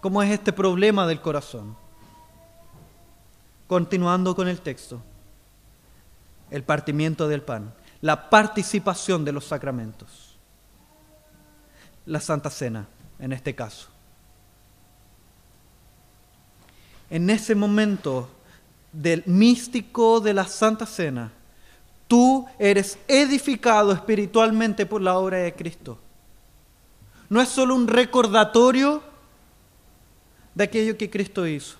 ¿Cómo 0.00 0.22
es 0.22 0.30
este 0.30 0.52
problema 0.52 1.04
del 1.04 1.20
corazón? 1.20 1.76
Continuando 3.66 4.36
con 4.36 4.46
el 4.46 4.60
texto, 4.60 5.02
el 6.48 6.62
partimiento 6.62 7.26
del 7.26 7.42
pan, 7.42 7.74
la 8.02 8.30
participación 8.30 9.24
de 9.24 9.32
los 9.32 9.46
sacramentos, 9.46 10.38
la 12.06 12.20
Santa 12.20 12.50
Cena 12.50 12.86
en 13.18 13.32
este 13.32 13.52
caso. 13.52 13.88
En 17.10 17.30
ese 17.30 17.56
momento 17.56 18.28
del 18.92 19.24
místico 19.26 20.20
de 20.20 20.34
la 20.34 20.46
Santa 20.46 20.86
Cena, 20.86 21.32
tú 22.06 22.46
eres 22.60 22.96
edificado 23.08 23.90
espiritualmente 23.90 24.86
por 24.86 25.02
la 25.02 25.18
obra 25.18 25.38
de 25.38 25.52
Cristo. 25.52 25.98
No 27.28 27.40
es 27.40 27.48
solo 27.48 27.74
un 27.74 27.88
recordatorio 27.88 29.02
de 30.54 30.64
aquello 30.64 30.96
que 30.96 31.10
Cristo 31.10 31.46
hizo, 31.46 31.76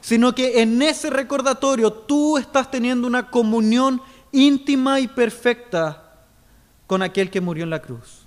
sino 0.00 0.34
que 0.34 0.62
en 0.62 0.80
ese 0.82 1.10
recordatorio 1.10 1.92
tú 1.92 2.38
estás 2.38 2.70
teniendo 2.70 3.06
una 3.06 3.30
comunión 3.30 4.00
íntima 4.32 5.00
y 5.00 5.08
perfecta 5.08 6.14
con 6.86 7.02
aquel 7.02 7.30
que 7.30 7.40
murió 7.40 7.64
en 7.64 7.70
la 7.70 7.82
cruz, 7.82 8.26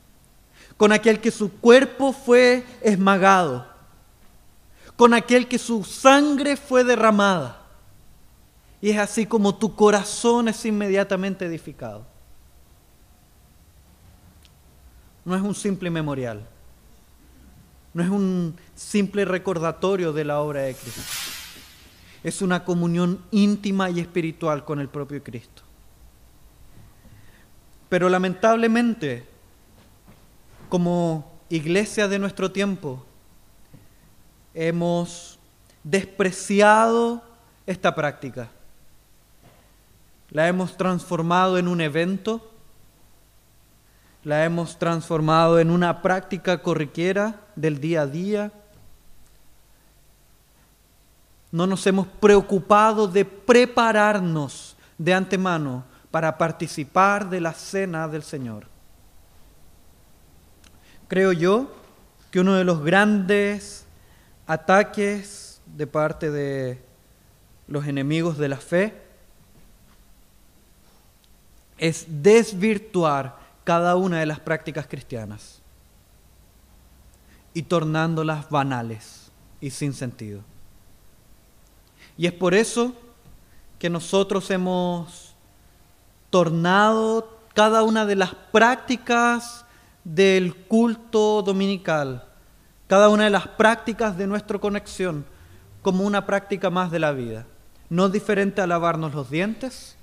con 0.78 0.92
aquel 0.92 1.20
que 1.20 1.32
su 1.32 1.52
cuerpo 1.52 2.14
fue 2.14 2.64
esmagado, 2.82 3.68
con 4.96 5.14
aquel 5.14 5.48
que 5.48 5.58
su 5.58 5.84
sangre 5.84 6.56
fue 6.56 6.84
derramada. 6.84 7.62
Y 8.82 8.92
es 8.92 8.98
así 8.98 9.26
como 9.26 9.56
tu 9.56 9.76
corazón 9.76 10.48
es 10.48 10.64
inmediatamente 10.66 11.46
edificado. 11.46 12.06
No 15.30 15.36
es 15.36 15.44
un 15.44 15.54
simple 15.54 15.92
memorial. 15.92 16.44
No 17.94 18.02
es 18.02 18.10
un 18.10 18.56
simple 18.74 19.26
recordatorio 19.26 20.12
de 20.12 20.26
la 20.26 20.40
obra 20.40 20.62
de 20.62 20.74
Cristo. 20.74 21.02
Es 22.24 22.42
una 22.42 22.66
comunión 22.66 23.24
íntima 23.30 23.92
y 23.92 24.00
espiritual 24.00 24.66
con 24.66 24.80
el 24.80 24.90
propio 24.90 25.24
Cristo. 25.24 25.62
Pero 27.90 28.10
lamentablemente, 28.10 29.24
como 30.68 31.32
iglesia 31.50 32.08
de 32.08 32.18
nuestro 32.18 32.52
tiempo, 32.52 33.06
hemos 34.56 35.38
despreciado 35.84 37.22
esta 37.68 37.94
práctica. 37.94 38.50
La 40.32 40.48
hemos 40.48 40.76
transformado 40.76 41.60
en 41.60 41.68
un 41.68 41.82
evento, 41.82 42.49
la 44.24 44.44
hemos 44.44 44.78
transformado 44.78 45.60
en 45.60 45.72
una 45.72 46.02
práctica 46.02 46.62
corriquera 46.62 47.40
del 47.56 47.80
día 47.80 48.02
a 48.02 48.08
día. 48.08 48.52
No 51.52 51.66
nos 51.66 51.86
hemos 51.88 52.08
preocupado 52.08 53.08
de 53.08 53.26
prepararnos 53.26 54.76
de 54.98 55.14
antemano 55.14 55.84
para 56.12 56.38
participar 56.38 57.30
de 57.30 57.42
la 57.42 57.54
cena 57.54 58.08
del 58.08 58.24
Señor. 58.24 58.68
Creo 61.08 61.32
yo 61.32 61.74
que 62.30 62.40
uno 62.40 62.56
de 62.56 62.64
los 62.64 62.84
grandes 62.84 63.86
ataques 64.46 65.62
de 65.66 65.88
parte 65.88 66.30
de 66.30 66.82
los 67.68 67.88
enemigos 67.88 68.38
de 68.38 68.50
la 68.50 68.58
fe 68.58 68.94
es 71.78 72.06
desvirtuar 72.10 73.38
cada 73.70 73.96
una 73.96 74.18
de 74.18 74.26
las 74.26 74.40
prácticas 74.40 74.88
cristianas 74.88 75.62
y 77.54 77.62
tornándolas 77.62 78.50
banales 78.50 79.32
y 79.62 79.70
sin 79.70 79.94
sentido. 79.94 80.42
Y 82.18 82.26
es 82.26 82.34
por 82.34 82.56
eso 82.56 82.96
que 83.78 83.88
nosotros 83.92 84.50
hemos 84.50 85.36
tornado 86.32 87.38
cada 87.54 87.84
una 87.84 88.08
de 88.08 88.16
las 88.16 88.34
prácticas 88.34 89.66
del 90.04 90.56
culto 90.56 91.44
dominical 91.44 92.26
cada 92.88 93.10
una 93.10 93.26
de 93.26 93.30
las 93.30 93.48
prácticas 93.50 94.18
de 94.18 94.26
nuestra 94.26 94.58
conexión 94.58 95.24
como 95.84 96.06
una 96.06 96.26
práctica 96.26 96.72
más 96.72 96.90
de 96.90 96.98
la 96.98 97.12
vida, 97.12 97.46
no 97.88 98.10
diferente 98.10 98.62
a 98.62 98.68
lavarnos 98.68 99.14
los 99.14 99.30
dientes, 99.30 99.96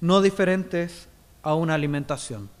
no 0.00 0.22
diferentes 0.22 1.08
a 1.42 1.54
una 1.54 1.74
alimentación. 1.74 2.55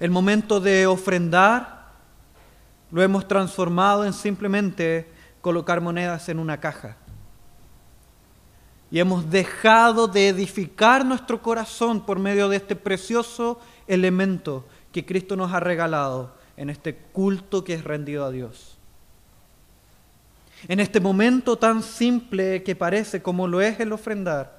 El 0.00 0.10
momento 0.10 0.60
de 0.60 0.86
ofrendar 0.86 1.88
lo 2.90 3.02
hemos 3.02 3.26
transformado 3.26 4.04
en 4.04 4.12
simplemente 4.12 5.10
colocar 5.40 5.80
monedas 5.80 6.28
en 6.28 6.38
una 6.38 6.60
caja. 6.60 6.96
Y 8.90 9.00
hemos 9.00 9.28
dejado 9.30 10.06
de 10.06 10.28
edificar 10.28 11.04
nuestro 11.04 11.42
corazón 11.42 12.00
por 12.00 12.18
medio 12.18 12.48
de 12.48 12.56
este 12.56 12.76
precioso 12.76 13.60
elemento 13.86 14.64
que 14.92 15.04
Cristo 15.04 15.36
nos 15.36 15.52
ha 15.52 15.60
regalado 15.60 16.34
en 16.56 16.70
este 16.70 16.94
culto 16.94 17.64
que 17.64 17.74
es 17.74 17.84
rendido 17.84 18.24
a 18.24 18.30
Dios. 18.30 18.78
En 20.68 20.80
este 20.80 21.00
momento 21.00 21.56
tan 21.56 21.82
simple 21.82 22.62
que 22.62 22.74
parece 22.74 23.20
como 23.20 23.46
lo 23.46 23.60
es 23.60 23.78
el 23.80 23.92
ofrendar, 23.92 24.58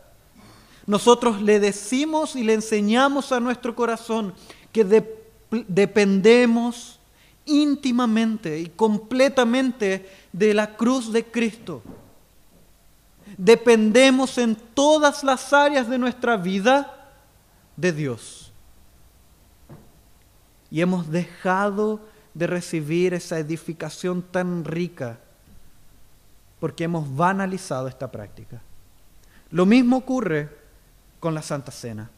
nosotros 0.85 1.41
le 1.41 1.59
decimos 1.59 2.35
y 2.35 2.43
le 2.43 2.53
enseñamos 2.53 3.31
a 3.31 3.39
nuestro 3.39 3.75
corazón 3.75 4.33
que 4.71 4.83
dependemos 5.67 6.99
íntimamente 7.45 8.59
y 8.59 8.67
completamente 8.67 10.09
de 10.31 10.53
la 10.53 10.75
cruz 10.75 11.11
de 11.11 11.25
Cristo. 11.25 11.81
Dependemos 13.37 14.37
en 14.37 14.55
todas 14.55 15.23
las 15.23 15.53
áreas 15.53 15.89
de 15.89 15.97
nuestra 15.97 16.37
vida 16.37 17.11
de 17.75 17.91
Dios 17.91 18.51
y 20.71 20.81
hemos 20.81 21.09
dejado 21.09 21.99
de 22.33 22.47
recibir 22.47 23.13
esa 23.13 23.39
edificación 23.39 24.21
tan 24.21 24.65
rica 24.65 25.19
porque 26.59 26.83
hemos 26.83 27.15
banalizado 27.15 27.87
esta 27.87 28.11
práctica. 28.11 28.61
Lo 29.51 29.65
mismo 29.65 29.97
ocurre 29.97 30.49
con 31.19 31.33
la 31.33 31.41
Santa 31.41 31.71
Cena, 31.71 32.09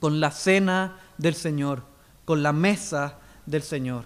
con 0.00 0.20
la 0.20 0.30
cena 0.30 0.96
del 1.18 1.34
Señor, 1.34 1.82
con 2.28 2.42
la 2.42 2.52
mesa 2.52 3.14
del 3.46 3.62
Señor, 3.62 4.04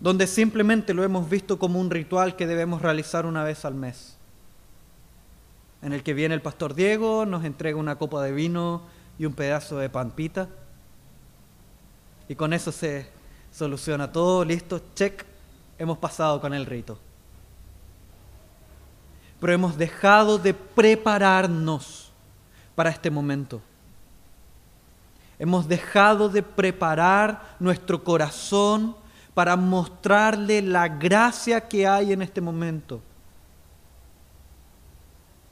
donde 0.00 0.26
simplemente 0.26 0.94
lo 0.94 1.04
hemos 1.04 1.28
visto 1.28 1.58
como 1.58 1.78
un 1.78 1.90
ritual 1.90 2.34
que 2.34 2.46
debemos 2.46 2.80
realizar 2.80 3.26
una 3.26 3.44
vez 3.44 3.66
al 3.66 3.74
mes, 3.74 4.16
en 5.82 5.92
el 5.92 6.02
que 6.02 6.14
viene 6.14 6.34
el 6.34 6.40
pastor 6.40 6.72
Diego, 6.72 7.26
nos 7.26 7.44
entrega 7.44 7.76
una 7.76 7.98
copa 7.98 8.22
de 8.22 8.32
vino 8.32 8.80
y 9.18 9.26
un 9.26 9.34
pedazo 9.34 9.76
de 9.76 9.90
pampita 9.90 10.48
y 12.26 12.34
con 12.36 12.54
eso 12.54 12.72
se 12.72 13.06
soluciona 13.52 14.10
todo, 14.10 14.42
listo, 14.42 14.80
check, 14.94 15.26
hemos 15.76 15.98
pasado 15.98 16.40
con 16.40 16.54
el 16.54 16.64
rito. 16.64 16.98
Pero 19.38 19.52
hemos 19.52 19.76
dejado 19.76 20.38
de 20.38 20.54
prepararnos 20.54 22.10
para 22.74 22.88
este 22.88 23.10
momento. 23.10 23.60
Hemos 25.38 25.68
dejado 25.68 26.28
de 26.28 26.42
preparar 26.42 27.56
nuestro 27.58 28.02
corazón 28.02 28.96
para 29.34 29.56
mostrarle 29.56 30.62
la 30.62 30.88
gracia 30.88 31.68
que 31.68 31.86
hay 31.86 32.12
en 32.12 32.22
este 32.22 32.40
momento, 32.40 33.02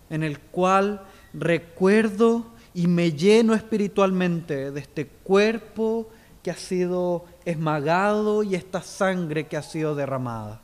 en 0.09 0.23
el 0.23 0.38
cual 0.41 1.03
recuerdo 1.35 2.47
y 2.73 2.87
me 2.87 3.12
lleno 3.12 3.55
espiritualmente 3.55 4.71
de 4.71 4.81
este 4.81 5.07
cuerpo 5.07 6.09
que 6.43 6.50
ha 6.50 6.57
sido 6.57 7.26
esmagado 7.45 8.43
y 8.43 8.55
esta 8.55 8.83
sangre 8.83 9.47
que 9.47 9.57
ha 9.57 9.62
sido 9.62 9.95
derramada, 9.95 10.61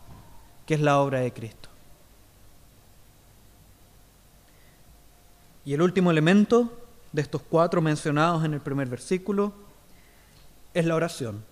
que 0.65 0.75
es 0.75 0.81
la 0.81 0.99
obra 0.99 1.21
de 1.21 1.33
Cristo. 1.33 1.69
Y 5.65 5.75
el 5.75 5.83
último 5.83 6.11
elemento 6.11 6.80
de 7.13 7.23
estos 7.23 7.43
cuatro 7.43 7.81
mencionados 7.81 8.45
en 8.45 8.55
el 8.55 8.61
primer 8.61 8.89
versículo 8.89 9.53
es 10.75 10.85
la 10.85 10.95
oración. 10.95 11.45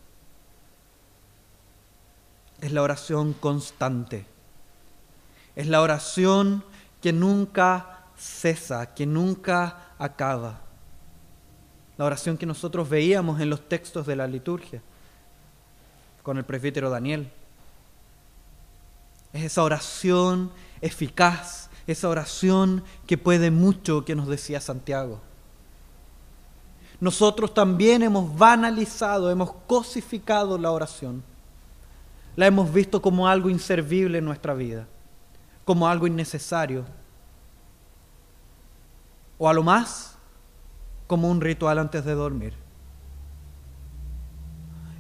Es 2.61 2.73
la 2.73 2.83
oración 2.83 3.33
constante. 3.33 4.27
Es 5.57 5.67
la 5.67 5.81
oración 5.81 6.65
que 7.01 7.13
nunca 7.13 8.07
cesa, 8.17 8.95
que 8.95 9.07
nunca 9.07 9.93
acaba. 9.99 10.61
La 11.97 12.05
oración 12.05 12.37
que 12.37 12.47
nosotros 12.47 12.89
veíamos 12.89 13.41
en 13.41 13.51
los 13.51 13.69
textos 13.69 14.07
de 14.07 14.17
la 14.17 14.27
liturgia 14.27 14.83
con 16.23 16.39
el 16.39 16.45
presbítero 16.45 16.91
Daniel. 16.91 17.31
Es 19.33 19.45
esa 19.45 19.63
oración 19.63 20.53
eficaz, 20.81 21.71
esa 21.87 22.09
oración 22.09 22.85
que 23.07 23.19
puede 23.19 23.51
mucho 23.51 24.05
que 24.05 24.15
nos 24.15 24.29
decía 24.29 24.61
Santiago. 24.61 25.21
Nosotros 27.01 27.55
también 27.55 28.03
hemos 28.03 28.37
banalizado, 28.37 29.31
hemos 29.31 29.53
cosificado 29.67 30.59
la 30.59 30.73
oración. 30.73 31.23
La 32.35 32.47
hemos 32.47 32.73
visto 32.73 33.01
como 33.01 33.29
algo 33.29 33.49
inservible 33.49 34.19
en 34.19 34.25
nuestra 34.25 34.55
vida, 34.55 34.87
como 35.65 35.87
algo 35.87 36.07
innecesario. 36.07 36.85
O 39.39 39.49
a 39.49 39.53
lo 39.53 39.63
más, 39.63 40.17
como 41.07 41.31
un 41.31 41.41
ritual 41.41 41.79
antes 41.79 42.05
de 42.05 42.15
dormir. 42.15 42.55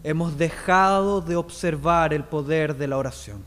Hemos 0.04 0.38
dejado 0.38 1.20
de 1.20 1.34
observar 1.34 2.14
el 2.14 2.22
poder 2.22 2.76
de 2.76 2.86
la 2.86 2.96
oración. 2.96 3.42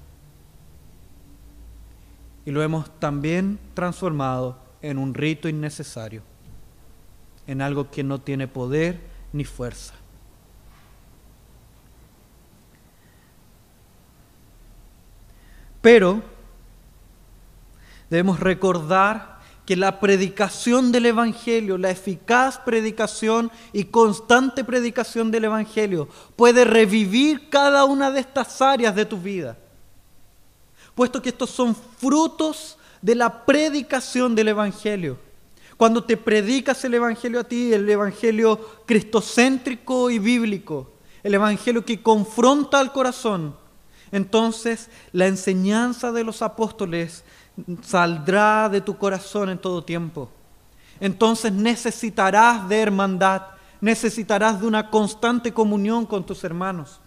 Y 2.46 2.52
lo 2.52 2.62
hemos 2.62 2.90
también 3.00 3.60
transformado 3.74 4.58
en 4.82 4.98
un 4.98 5.14
rito 5.14 5.48
innecesario 5.48 6.24
en 7.48 7.62
algo 7.62 7.90
que 7.90 8.04
no 8.04 8.20
tiene 8.20 8.48
poder 8.48 9.00
ni 9.34 9.46
fuerza. 9.46 9.94
Pero 15.82 16.22
debemos 18.10 18.40
recordar 18.40 19.40
que 19.66 19.76
la 19.76 20.00
predicación 20.00 20.92
del 20.92 21.08
Evangelio, 21.08 21.78
la 21.78 21.92
eficaz 21.92 22.58
predicación 22.60 23.52
y 23.74 23.86
constante 23.86 24.64
predicación 24.64 25.32
del 25.32 25.46
Evangelio 25.46 26.08
puede 26.36 26.66
revivir 26.66 27.50
cada 27.50 27.86
una 27.86 28.12
de 28.12 28.20
estas 28.20 28.62
áreas 28.62 28.96
de 28.96 29.06
tu 29.06 29.18
vida, 29.18 29.58
puesto 30.94 31.22
que 31.22 31.30
estos 31.30 31.50
son 31.50 31.76
frutos 31.76 32.78
de 33.02 33.16
la 33.16 33.46
predicación 33.46 34.36
del 34.36 34.50
Evangelio. 34.50 35.31
Cuando 35.82 36.04
te 36.04 36.16
predicas 36.16 36.86
el 36.86 36.94
Evangelio 36.94 37.40
a 37.40 37.44
ti, 37.44 37.74
el 37.74 37.90
Evangelio 37.90 38.84
cristocéntrico 38.86 40.12
y 40.12 40.20
bíblico, 40.20 40.92
el 41.24 41.34
Evangelio 41.34 41.84
que 41.84 42.04
confronta 42.04 42.80
al 42.80 42.92
corazón, 42.92 43.56
entonces 44.12 44.92
la 45.12 45.26
enseñanza 45.26 46.12
de 46.12 46.24
los 46.24 46.44
apóstoles 46.44 47.24
saldrá 47.82 48.70
de 48.70 48.82
tu 48.82 48.96
corazón 48.96 49.50
en 49.50 49.58
todo 49.58 49.84
tiempo. 49.84 50.30
Entonces 51.00 51.52
necesitarás 51.52 52.70
de 52.70 52.80
hermandad, 52.80 53.42
necesitarás 53.80 54.62
de 54.62 54.68
una 54.68 54.92
constante 54.92 55.52
comunión 55.52 56.06
con 56.06 56.24
tus 56.24 56.44
hermanos. 56.44 57.02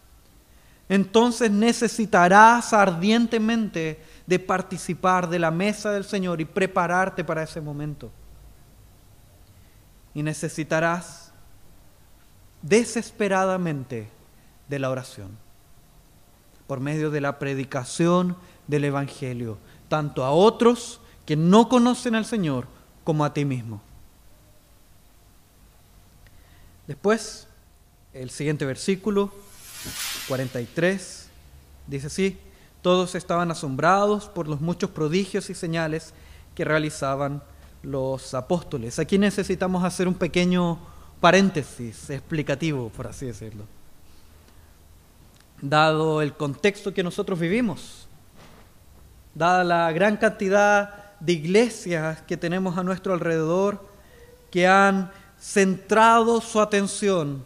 Entonces 0.88 1.48
necesitarás 1.48 2.72
ardientemente 2.72 4.02
de 4.26 4.38
participar 4.40 5.28
de 5.28 5.38
la 5.38 5.52
mesa 5.52 5.92
del 5.92 6.02
Señor 6.02 6.40
y 6.40 6.44
prepararte 6.44 7.22
para 7.22 7.44
ese 7.44 7.60
momento 7.60 8.10
y 10.14 10.22
necesitarás 10.22 11.32
desesperadamente 12.62 14.08
de 14.68 14.78
la 14.78 14.90
oración, 14.90 15.36
por 16.66 16.80
medio 16.80 17.10
de 17.10 17.20
la 17.20 17.38
predicación 17.38 18.36
del 18.66 18.84
Evangelio, 18.84 19.58
tanto 19.88 20.24
a 20.24 20.30
otros 20.30 21.00
que 21.26 21.36
no 21.36 21.68
conocen 21.68 22.14
al 22.14 22.24
Señor 22.24 22.66
como 23.02 23.24
a 23.24 23.34
ti 23.34 23.44
mismo. 23.44 23.82
Después, 26.86 27.46
el 28.12 28.30
siguiente 28.30 28.64
versículo, 28.64 29.32
43, 30.28 31.28
dice 31.86 32.06
así, 32.06 32.38
todos 32.82 33.14
estaban 33.14 33.50
asombrados 33.50 34.28
por 34.28 34.48
los 34.48 34.60
muchos 34.60 34.90
prodigios 34.90 35.48
y 35.50 35.54
señales 35.54 36.12
que 36.54 36.64
realizaban 36.64 37.42
los 37.84 38.34
apóstoles. 38.34 38.98
Aquí 38.98 39.18
necesitamos 39.18 39.84
hacer 39.84 40.08
un 40.08 40.14
pequeño 40.14 40.78
paréntesis 41.20 42.10
explicativo, 42.10 42.90
por 42.90 43.06
así 43.06 43.26
decirlo. 43.26 43.64
Dado 45.60 46.20
el 46.20 46.34
contexto 46.34 46.92
que 46.92 47.02
nosotros 47.02 47.38
vivimos, 47.38 48.08
dada 49.34 49.64
la 49.64 49.92
gran 49.92 50.16
cantidad 50.16 51.18
de 51.20 51.32
iglesias 51.32 52.22
que 52.22 52.36
tenemos 52.36 52.76
a 52.76 52.82
nuestro 52.82 53.14
alrededor 53.14 53.86
que 54.50 54.66
han 54.66 55.10
centrado 55.38 56.40
su 56.40 56.60
atención 56.60 57.44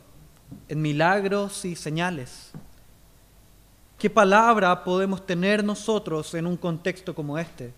en 0.69 0.83
milagros 0.83 1.65
y 1.65 1.77
señales. 1.77 2.51
¿Qué 3.99 4.09
palabra 4.09 4.85
podemos 4.85 5.25
tener 5.27 5.65
nosotros 5.65 6.33
en 6.35 6.47
un 6.47 6.57
contexto 6.57 7.15
como 7.15 7.39
este? 7.39 7.73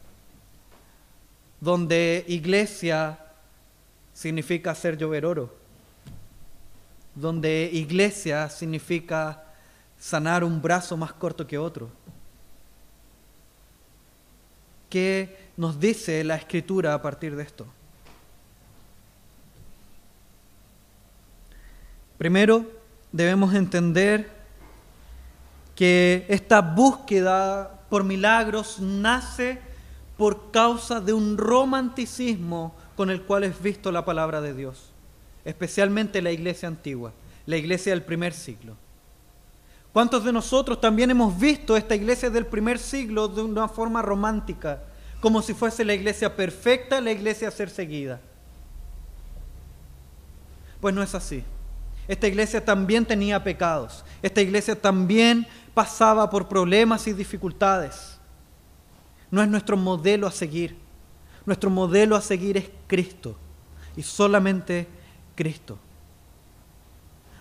Donde 1.61 2.25
iglesia 2.27 3.19
significa 4.15 4.71
hacer 4.71 4.97
llover 4.97 5.27
oro, 5.27 5.55
donde 7.15 7.71
iglesia 7.73 8.49
significa 8.49 9.45
sanar 9.99 10.43
un 10.43 10.61
brazo 10.63 10.97
más 10.97 11.13
corto 11.13 11.47
que 11.47 11.59
otro. 11.59 11.91
¿Qué 14.89 15.51
nos 15.57 15.79
dice 15.79 16.25
la 16.25 16.37
escritura 16.37 16.95
a 16.95 17.03
partir 17.03 17.37
de 17.37 17.43
esto? 17.43 17.67
Primero, 22.19 22.67
debemos 23.13 23.55
entender 23.55 24.31
que 25.75 26.27
esta 26.29 26.61
búsqueda 26.61 27.81
por 27.89 28.05
milagros 28.05 28.79
nace 28.81 29.70
por 30.21 30.51
causa 30.51 31.01
de 31.01 31.15
un 31.15 31.39
romanticismo 31.39 32.75
con 32.95 33.09
el 33.09 33.23
cual 33.23 33.45
es 33.45 33.63
visto 33.63 33.91
la 33.91 34.05
palabra 34.05 34.43
de 34.43 34.53
Dios, 34.53 34.93
especialmente 35.47 36.21
la 36.21 36.31
iglesia 36.31 36.69
antigua, 36.69 37.15
la 37.47 37.57
iglesia 37.57 37.95
del 37.95 38.03
primer 38.03 38.35
siglo. 38.35 38.77
¿Cuántos 39.95 40.23
de 40.23 40.31
nosotros 40.31 40.79
también 40.79 41.11
hemos 41.11 41.39
visto 41.41 41.75
esta 41.75 41.95
iglesia 41.95 42.29
del 42.29 42.45
primer 42.45 42.79
siglo 42.79 43.29
de 43.29 43.41
una 43.41 43.67
forma 43.67 44.03
romántica, 44.03 44.83
como 45.23 45.41
si 45.41 45.55
fuese 45.55 45.87
la 45.87 45.95
iglesia 45.95 46.37
perfecta, 46.37 47.01
la 47.01 47.13
iglesia 47.13 47.49
a 47.49 47.53
ser 47.53 47.71
seguida? 47.71 48.21
Pues 50.83 50.95
no 50.95 51.03
es 51.03 51.15
así. 51.15 51.43
Esta 52.07 52.29
iglesia 52.29 52.63
también 52.63 53.07
tenía 53.07 53.43
pecados. 53.43 54.05
Esta 54.21 54.43
iglesia 54.43 54.79
también 54.79 55.47
pasaba 55.73 56.29
por 56.29 56.47
problemas 56.47 57.07
y 57.07 57.15
dificultades 57.15 58.20
no 59.31 59.43
es 59.43 59.49
nuestro 59.49 59.77
modelo 59.77 60.27
a 60.27 60.33
seguir. 60.33 60.77
Nuestro 61.47 61.71
modelo 61.71 62.17
a 62.17 62.21
seguir 62.21 62.57
es 62.57 62.71
Cristo 62.87 63.37
y 63.97 64.03
solamente 64.03 64.87
Cristo. 65.35 65.79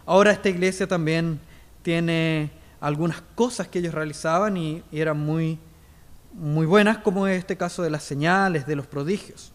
Ahora 0.06 0.32
esta 0.32 0.49
iglesia 0.49 0.88
también 0.88 1.39
tiene 1.82 2.52
algunas 2.80 3.21
cosas 3.36 3.67
que 3.67 3.80
ellos 3.80 3.93
realizaban 3.93 4.58
y, 4.58 4.84
eran 4.91 5.19
muy, 5.19 5.60
muy 6.34 6.65
buenas, 6.65 6.99
como 6.99 7.28
es 7.28 7.39
este 7.39 7.58
caso 7.58 7.84
de 7.84 7.89
las 7.89 8.04
señales, 8.04 8.65
de 8.65 8.75
los 8.75 8.88
prodigios. 8.88 9.52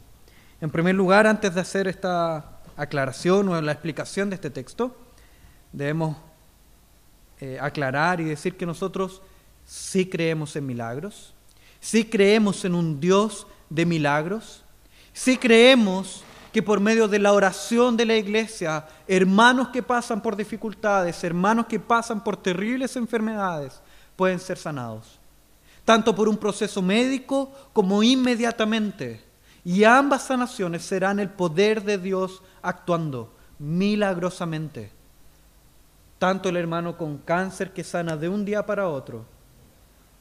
En 0.61 0.70
primer 0.70 0.94
lugar, 0.94 1.27
antes 1.27 1.55
de 1.55 1.61
hacer 1.61 1.88
esta 1.88 2.61
aclaración 2.77 3.49
o 3.49 3.61
la 3.61 3.73
explicación 3.73 4.31
de 4.31 4.37
este 4.37 4.51
texto, 4.51 4.97
debemos 5.73 6.16
eh, 7.40 7.59
aclarar 7.61 8.20
y 8.20 8.25
decir 8.25 8.57
que 8.57 8.66
nosotros 8.66 9.23
sí 9.64 10.07
creemos 10.07 10.55
en 10.57 10.66
milagros, 10.66 11.34
si 11.85 12.03
creemos 12.07 12.64
en 12.64 12.75
un 12.75 12.99
Dios 12.99 13.47
de 13.68 13.85
milagros, 13.85 14.64
si 15.12 15.37
creemos 15.37 16.25
que 16.51 16.62
por 16.62 16.81
medio 16.81 17.09
de 17.09 17.18
la 17.18 17.35
oración 17.35 17.94
de 17.94 18.07
la 18.07 18.16
iglesia, 18.16 18.87
hermanos 19.07 19.68
que 19.68 19.83
pasan 19.83 20.23
por 20.23 20.35
dificultades, 20.35 21.23
hermanos 21.23 21.66
que 21.66 21.79
pasan 21.79 22.25
por 22.25 22.38
terribles 22.38 22.97
enfermedades, 22.97 23.83
pueden 24.16 24.40
ser 24.40 24.57
sanados, 24.57 25.20
tanto 25.85 26.14
por 26.14 26.27
un 26.27 26.38
proceso 26.38 26.81
médico 26.81 27.53
como 27.75 28.03
inmediatamente, 28.03 29.23
Y 29.62 29.85
ambas 29.85 30.23
sanaciones 30.23 30.85
serán 30.85 31.20
el 31.20 31.29
poder 31.29 31.85
de 31.85 31.99
Dios 31.99 32.42
actuando 32.62 33.35
milagrosamente. 33.59 34.90
Tanto 36.18 36.49
el 36.49 36.57
hermano 36.57 36.97
con 36.97 37.18
cáncer 37.18 37.75
que 37.75 37.85
sana 37.85 38.16
de 38.16 38.29
un 38.31 38.44
día 38.44 38.64
para 38.64 38.88
otro, 38.88 39.25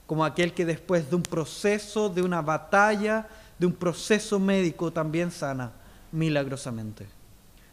como 0.05 0.25
aquel 0.25 0.53
que 0.53 0.65
después 0.65 1.09
de 1.09 1.15
un 1.15 1.23
proceso, 1.23 2.09
de 2.09 2.21
una 2.21 2.41
batalla, 2.41 3.27
de 3.57 3.65
un 3.65 3.73
proceso 3.73 4.39
médico 4.39 4.91
también 4.91 5.31
sana 5.31 5.71
milagrosamente. 6.11 7.07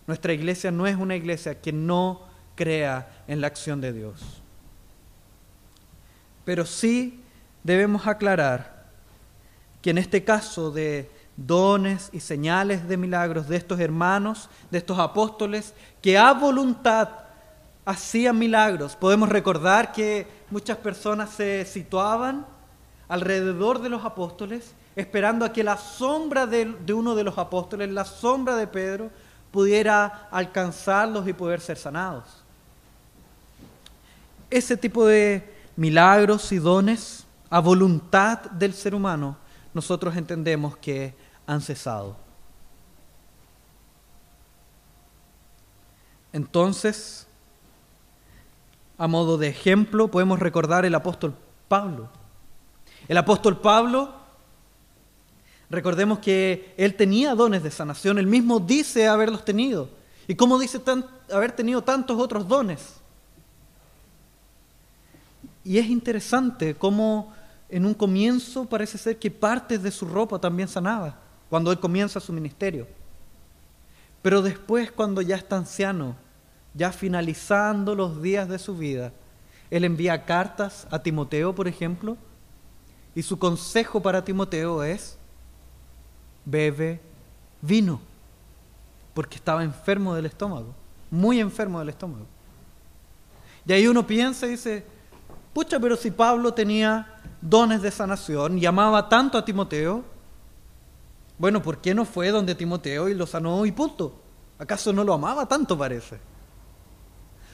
Nuestra 0.06 0.32
iglesia 0.32 0.70
no 0.70 0.86
es 0.86 0.96
una 0.96 1.16
iglesia 1.16 1.60
que 1.60 1.72
no 1.72 2.22
crea 2.54 3.24
en 3.28 3.40
la 3.40 3.46
acción 3.46 3.80
de 3.80 3.92
Dios. 3.92 4.42
Pero 6.44 6.66
sí 6.66 7.22
debemos 7.62 8.06
aclarar 8.06 8.86
que 9.82 9.90
en 9.90 9.98
este 9.98 10.24
caso 10.24 10.70
de 10.70 11.10
dones 11.36 12.10
y 12.12 12.20
señales 12.20 12.86
de 12.88 12.96
milagros 12.96 13.48
de 13.48 13.56
estos 13.56 13.80
hermanos, 13.80 14.48
de 14.70 14.78
estos 14.78 14.98
apóstoles, 14.98 15.74
que 16.02 16.18
a 16.18 16.32
voluntad 16.32 17.08
hacían 17.84 18.38
milagros. 18.38 18.96
Podemos 18.96 19.28
recordar 19.28 19.92
que 19.92 20.26
muchas 20.50 20.78
personas 20.78 21.30
se 21.30 21.64
situaban 21.64 22.46
alrededor 23.08 23.80
de 23.80 23.88
los 23.88 24.04
apóstoles, 24.04 24.72
esperando 24.94 25.44
a 25.44 25.52
que 25.52 25.64
la 25.64 25.76
sombra 25.76 26.46
de, 26.46 26.74
uno 26.92 27.14
de 27.14 27.24
los 27.24 27.38
apóstoles, 27.38 27.90
la 27.90 28.04
sombra 28.04 28.56
de 28.56 28.66
Pedro, 28.66 29.10
pudiera 29.50 30.28
alcanzarlos 30.30 31.26
y 31.26 31.32
poder 31.32 31.60
ser 31.60 31.76
sanados. 31.76 32.24
Ese 34.48 34.76
tipo 34.76 35.06
de 35.06 35.52
milagros 35.76 36.52
y 36.52 36.58
dones 36.58 37.24
a 37.48 37.60
voluntad 37.60 38.38
del 38.50 38.74
ser 38.74 38.94
humano, 38.94 39.36
nosotros 39.74 40.16
entendemos 40.16 40.76
que 40.76 41.14
han 41.46 41.60
cesado. 41.60 42.16
Entonces, 46.32 47.26
a 49.00 49.08
modo 49.08 49.38
de 49.38 49.48
ejemplo, 49.48 50.08
podemos 50.08 50.38
recordar 50.38 50.84
el 50.84 50.94
apóstol 50.94 51.34
Pablo. 51.68 52.10
El 53.08 53.16
apóstol 53.16 53.58
Pablo, 53.58 54.12
recordemos 55.70 56.18
que 56.18 56.74
él 56.76 56.94
tenía 56.94 57.34
dones 57.34 57.62
de 57.62 57.70
sanación, 57.70 58.18
él 58.18 58.26
mismo 58.26 58.60
dice 58.60 59.08
haberlos 59.08 59.42
tenido. 59.42 59.88
¿Y 60.28 60.34
cómo 60.34 60.58
dice 60.58 60.82
haber 61.32 61.52
tenido 61.52 61.80
tantos 61.80 62.20
otros 62.20 62.46
dones? 62.46 62.96
Y 65.64 65.78
es 65.78 65.86
interesante 65.86 66.74
cómo 66.74 67.32
en 67.70 67.86
un 67.86 67.94
comienzo 67.94 68.66
parece 68.66 68.98
ser 68.98 69.18
que 69.18 69.30
partes 69.30 69.82
de 69.82 69.92
su 69.92 70.04
ropa 70.04 70.38
también 70.38 70.68
sanaba 70.68 71.16
cuando 71.48 71.72
él 71.72 71.80
comienza 71.80 72.20
su 72.20 72.34
ministerio. 72.34 72.86
Pero 74.20 74.42
después, 74.42 74.92
cuando 74.92 75.22
ya 75.22 75.36
está 75.36 75.56
anciano, 75.56 76.16
ya 76.74 76.92
finalizando 76.92 77.94
los 77.94 78.22
días 78.22 78.48
de 78.48 78.58
su 78.58 78.76
vida, 78.76 79.12
él 79.70 79.84
envía 79.84 80.24
cartas 80.24 80.86
a 80.90 80.98
Timoteo, 81.00 81.54
por 81.54 81.68
ejemplo, 81.68 82.16
y 83.14 83.22
su 83.22 83.38
consejo 83.38 84.00
para 84.00 84.24
Timoteo 84.24 84.82
es, 84.82 85.18
bebe 86.44 87.00
vino, 87.60 88.00
porque 89.14 89.36
estaba 89.36 89.64
enfermo 89.64 90.14
del 90.14 90.26
estómago, 90.26 90.74
muy 91.10 91.40
enfermo 91.40 91.78
del 91.78 91.90
estómago. 91.90 92.26
Y 93.66 93.72
ahí 93.72 93.86
uno 93.86 94.06
piensa 94.06 94.46
y 94.46 94.50
dice, 94.50 94.84
pucha, 95.52 95.78
pero 95.78 95.96
si 95.96 96.10
Pablo 96.10 96.54
tenía 96.54 97.20
dones 97.40 97.82
de 97.82 97.90
sanación 97.90 98.58
y 98.58 98.66
amaba 98.66 99.08
tanto 99.08 99.38
a 99.38 99.44
Timoteo, 99.44 100.04
bueno, 101.38 101.62
¿por 101.62 101.78
qué 101.78 101.94
no 101.94 102.04
fue 102.04 102.30
donde 102.30 102.54
Timoteo 102.54 103.08
y 103.08 103.14
lo 103.14 103.26
sanó 103.26 103.64
y 103.66 103.72
punto? 103.72 104.14
¿Acaso 104.58 104.92
no 104.92 105.04
lo 105.04 105.14
amaba 105.14 105.46
tanto 105.46 105.76
parece? 105.76 106.18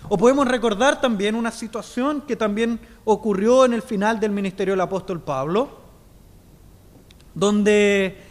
O 0.08 0.16
podemos 0.16 0.46
recordar 0.46 1.00
también 1.00 1.34
una 1.34 1.50
situación 1.50 2.20
que 2.20 2.36
también 2.36 2.78
ocurrió 3.04 3.64
en 3.64 3.72
el 3.72 3.82
final 3.82 4.20
del 4.20 4.30
ministerio 4.30 4.74
del 4.74 4.80
apóstol 4.80 5.20
Pablo, 5.20 5.80
donde 7.34 8.22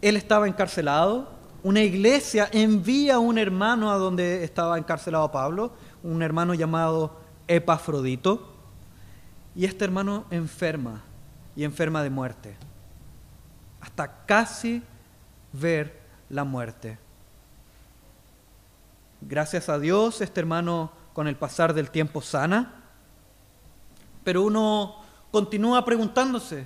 él 0.00 0.16
estaba 0.16 0.48
encarcelado, 0.48 1.28
una 1.62 1.82
iglesia 1.82 2.48
envía 2.52 3.16
a 3.16 3.18
un 3.18 3.36
hermano 3.36 3.90
a 3.90 3.96
donde 3.96 4.42
estaba 4.42 4.78
encarcelado 4.78 5.30
Pablo, 5.30 5.72
un 6.02 6.22
hermano 6.22 6.54
llamado 6.54 7.20
Epafrodito, 7.46 8.54
y 9.54 9.66
este 9.66 9.84
hermano 9.84 10.24
enferma, 10.30 11.02
y 11.54 11.64
enferma 11.64 12.02
de 12.02 12.10
muerte, 12.10 12.56
hasta 13.80 14.24
casi 14.24 14.82
ver 15.52 16.00
la 16.30 16.44
muerte. 16.44 16.98
Gracias 19.20 19.68
a 19.68 19.78
Dios, 19.78 20.20
este 20.20 20.40
hermano 20.40 20.92
con 21.18 21.26
el 21.26 21.34
pasar 21.34 21.74
del 21.74 21.90
tiempo 21.90 22.22
sana, 22.22 22.74
pero 24.22 24.44
uno 24.44 25.02
continúa 25.32 25.84
preguntándose, 25.84 26.64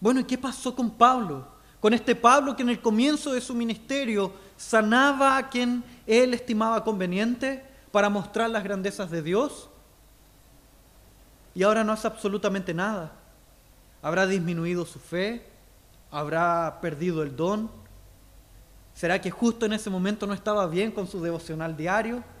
bueno, 0.00 0.18
¿y 0.18 0.24
qué 0.24 0.36
pasó 0.36 0.74
con 0.74 0.90
Pablo? 0.90 1.46
Con 1.78 1.94
este 1.94 2.16
Pablo 2.16 2.56
que 2.56 2.64
en 2.64 2.70
el 2.70 2.80
comienzo 2.80 3.32
de 3.32 3.40
su 3.40 3.54
ministerio 3.54 4.32
sanaba 4.56 5.36
a 5.36 5.50
quien 5.50 5.84
él 6.04 6.34
estimaba 6.34 6.82
conveniente 6.82 7.64
para 7.92 8.10
mostrar 8.10 8.50
las 8.50 8.64
grandezas 8.64 9.08
de 9.12 9.22
Dios, 9.22 9.70
y 11.54 11.62
ahora 11.62 11.84
no 11.84 11.92
hace 11.92 12.08
absolutamente 12.08 12.74
nada. 12.74 13.12
¿Habrá 14.02 14.26
disminuido 14.26 14.84
su 14.84 14.98
fe? 14.98 15.48
¿Habrá 16.10 16.80
perdido 16.80 17.22
el 17.22 17.36
don? 17.36 17.70
¿Será 18.94 19.20
que 19.20 19.30
justo 19.30 19.64
en 19.64 19.74
ese 19.74 19.90
momento 19.90 20.26
no 20.26 20.34
estaba 20.34 20.66
bien 20.66 20.90
con 20.90 21.06
su 21.06 21.22
devocional 21.22 21.76
diario? 21.76 22.33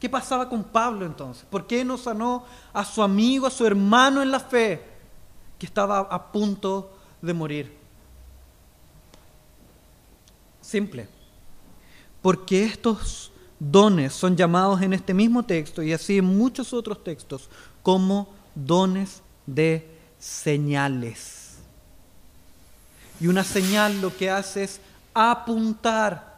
¿Qué 0.00 0.08
pasaba 0.08 0.48
con 0.48 0.62
Pablo 0.64 1.04
entonces? 1.04 1.44
¿Por 1.50 1.66
qué 1.66 1.84
no 1.84 1.98
sanó 1.98 2.44
a 2.72 2.84
su 2.84 3.02
amigo, 3.02 3.46
a 3.46 3.50
su 3.50 3.66
hermano 3.66 4.22
en 4.22 4.30
la 4.30 4.40
fe, 4.40 4.82
que 5.58 5.66
estaba 5.66 6.00
a 6.00 6.30
punto 6.30 6.92
de 7.20 7.34
morir? 7.34 7.76
Simple. 10.60 11.08
Porque 12.22 12.64
estos 12.64 13.32
dones 13.58 14.12
son 14.12 14.36
llamados 14.36 14.82
en 14.82 14.92
este 14.92 15.14
mismo 15.14 15.42
texto 15.42 15.82
y 15.82 15.92
así 15.92 16.18
en 16.18 16.24
muchos 16.24 16.72
otros 16.72 17.02
textos 17.02 17.48
como 17.82 18.28
dones 18.54 19.22
de 19.46 19.98
señales. 20.18 21.58
Y 23.20 23.26
una 23.26 23.42
señal 23.42 24.00
lo 24.00 24.16
que 24.16 24.30
hace 24.30 24.64
es 24.64 24.80
apuntar 25.12 26.36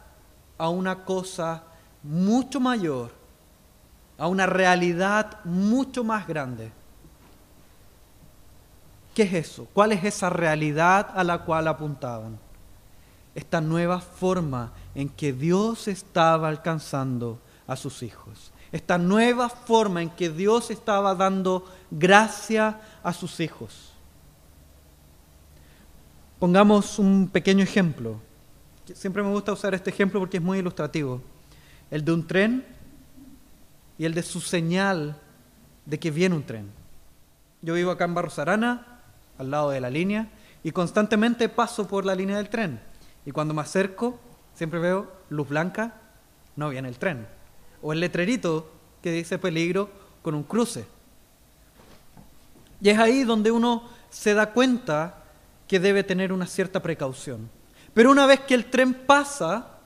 a 0.56 0.68
una 0.70 1.04
cosa 1.04 1.62
mucho 2.02 2.60
mayor, 2.60 3.19
a 4.20 4.28
una 4.28 4.44
realidad 4.44 5.42
mucho 5.44 6.04
más 6.04 6.28
grande. 6.28 6.70
¿Qué 9.14 9.22
es 9.22 9.32
eso? 9.32 9.66
¿Cuál 9.72 9.92
es 9.92 10.04
esa 10.04 10.28
realidad 10.28 11.10
a 11.14 11.24
la 11.24 11.38
cual 11.38 11.66
apuntaban? 11.66 12.38
Esta 13.34 13.62
nueva 13.62 13.98
forma 13.98 14.72
en 14.94 15.08
que 15.08 15.32
Dios 15.32 15.88
estaba 15.88 16.48
alcanzando 16.48 17.40
a 17.66 17.76
sus 17.76 18.02
hijos. 18.02 18.52
Esta 18.72 18.98
nueva 18.98 19.48
forma 19.48 20.02
en 20.02 20.10
que 20.10 20.28
Dios 20.28 20.70
estaba 20.70 21.14
dando 21.14 21.64
gracia 21.90 22.78
a 23.02 23.14
sus 23.14 23.40
hijos. 23.40 23.90
Pongamos 26.38 26.98
un 26.98 27.26
pequeño 27.26 27.64
ejemplo. 27.64 28.20
Siempre 28.92 29.22
me 29.22 29.30
gusta 29.30 29.54
usar 29.54 29.72
este 29.72 29.88
ejemplo 29.88 30.20
porque 30.20 30.36
es 30.36 30.42
muy 30.42 30.58
ilustrativo. 30.58 31.22
El 31.90 32.04
de 32.04 32.12
un 32.12 32.26
tren 32.26 32.79
y 34.00 34.06
el 34.06 34.14
de 34.14 34.22
su 34.22 34.40
señal 34.40 35.14
de 35.84 35.98
que 35.98 36.10
viene 36.10 36.34
un 36.34 36.42
tren. 36.42 36.70
Yo 37.60 37.74
vivo 37.74 37.90
acá 37.90 38.06
en 38.06 38.14
Barros 38.14 38.38
Arana, 38.38 39.02
al 39.36 39.50
lado 39.50 39.68
de 39.68 39.80
la 39.82 39.90
línea, 39.90 40.30
y 40.64 40.72
constantemente 40.72 41.50
paso 41.50 41.86
por 41.86 42.06
la 42.06 42.14
línea 42.14 42.38
del 42.38 42.48
tren. 42.48 42.80
Y 43.26 43.30
cuando 43.30 43.52
me 43.52 43.60
acerco, 43.60 44.18
siempre 44.54 44.80
veo 44.80 45.12
luz 45.28 45.50
blanca, 45.50 46.00
no 46.56 46.70
viene 46.70 46.88
el 46.88 46.98
tren. 46.98 47.26
O 47.82 47.92
el 47.92 48.00
letrerito 48.00 48.72
que 49.02 49.12
dice 49.12 49.38
peligro 49.38 49.90
con 50.22 50.34
un 50.34 50.44
cruce. 50.44 50.86
Y 52.80 52.88
es 52.88 52.98
ahí 52.98 53.24
donde 53.24 53.50
uno 53.50 53.86
se 54.08 54.32
da 54.32 54.54
cuenta 54.54 55.24
que 55.68 55.78
debe 55.78 56.04
tener 56.04 56.32
una 56.32 56.46
cierta 56.46 56.80
precaución. 56.80 57.50
Pero 57.92 58.10
una 58.10 58.24
vez 58.24 58.40
que 58.40 58.54
el 58.54 58.70
tren 58.70 58.94
pasa, 58.94 59.78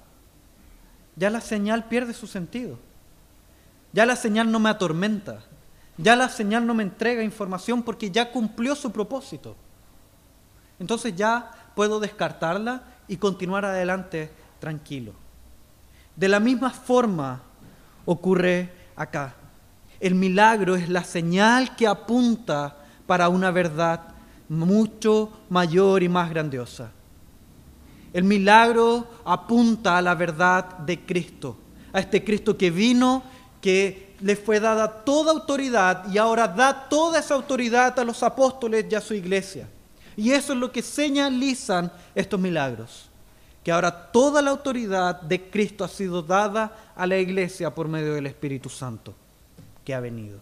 ya 1.16 1.30
la 1.30 1.40
señal 1.40 1.88
pierde 1.88 2.14
su 2.14 2.28
sentido. 2.28 2.78
Ya 3.94 4.04
la 4.04 4.16
señal 4.16 4.50
no 4.50 4.58
me 4.58 4.70
atormenta. 4.70 5.38
Ya 5.96 6.16
la 6.16 6.28
señal 6.28 6.66
no 6.66 6.74
me 6.74 6.82
entrega 6.82 7.22
información 7.22 7.84
porque 7.84 8.10
ya 8.10 8.32
cumplió 8.32 8.74
su 8.74 8.90
propósito. 8.90 9.54
Entonces 10.80 11.14
ya 11.14 11.48
puedo 11.76 12.00
descartarla 12.00 12.82
y 13.06 13.18
continuar 13.18 13.64
adelante 13.64 14.32
tranquilo. 14.58 15.12
De 16.16 16.26
la 16.26 16.40
misma 16.40 16.70
forma 16.70 17.40
ocurre 18.04 18.72
acá. 18.96 19.36
El 20.00 20.16
milagro 20.16 20.74
es 20.74 20.88
la 20.88 21.04
señal 21.04 21.76
que 21.76 21.86
apunta 21.86 22.76
para 23.06 23.28
una 23.28 23.52
verdad 23.52 24.00
mucho 24.48 25.30
mayor 25.50 26.02
y 26.02 26.08
más 26.08 26.30
grandiosa. 26.30 26.90
El 28.12 28.24
milagro 28.24 29.06
apunta 29.24 29.98
a 29.98 30.02
la 30.02 30.16
verdad 30.16 30.78
de 30.78 31.00
Cristo, 31.00 31.56
a 31.92 32.00
este 32.00 32.24
Cristo 32.24 32.56
que 32.56 32.70
vino, 32.72 33.22
que 33.64 34.14
le 34.20 34.36
fue 34.36 34.60
dada 34.60 34.86
toda 35.04 35.32
autoridad 35.32 36.12
y 36.12 36.18
ahora 36.18 36.46
da 36.46 36.86
toda 36.86 37.18
esa 37.18 37.32
autoridad 37.32 37.98
a 37.98 38.04
los 38.04 38.22
apóstoles 38.22 38.84
y 38.90 38.94
a 38.94 39.00
su 39.00 39.14
iglesia. 39.14 39.66
Y 40.18 40.32
eso 40.32 40.52
es 40.52 40.58
lo 40.58 40.70
que 40.70 40.82
señalizan 40.82 41.90
estos 42.14 42.38
milagros, 42.38 43.08
que 43.62 43.72
ahora 43.72 44.12
toda 44.12 44.42
la 44.42 44.50
autoridad 44.50 45.18
de 45.22 45.48
Cristo 45.48 45.82
ha 45.82 45.88
sido 45.88 46.20
dada 46.20 46.92
a 46.94 47.06
la 47.06 47.16
iglesia 47.16 47.74
por 47.74 47.88
medio 47.88 48.12
del 48.12 48.26
Espíritu 48.26 48.68
Santo 48.68 49.14
que 49.82 49.94
ha 49.94 50.00
venido. 50.00 50.40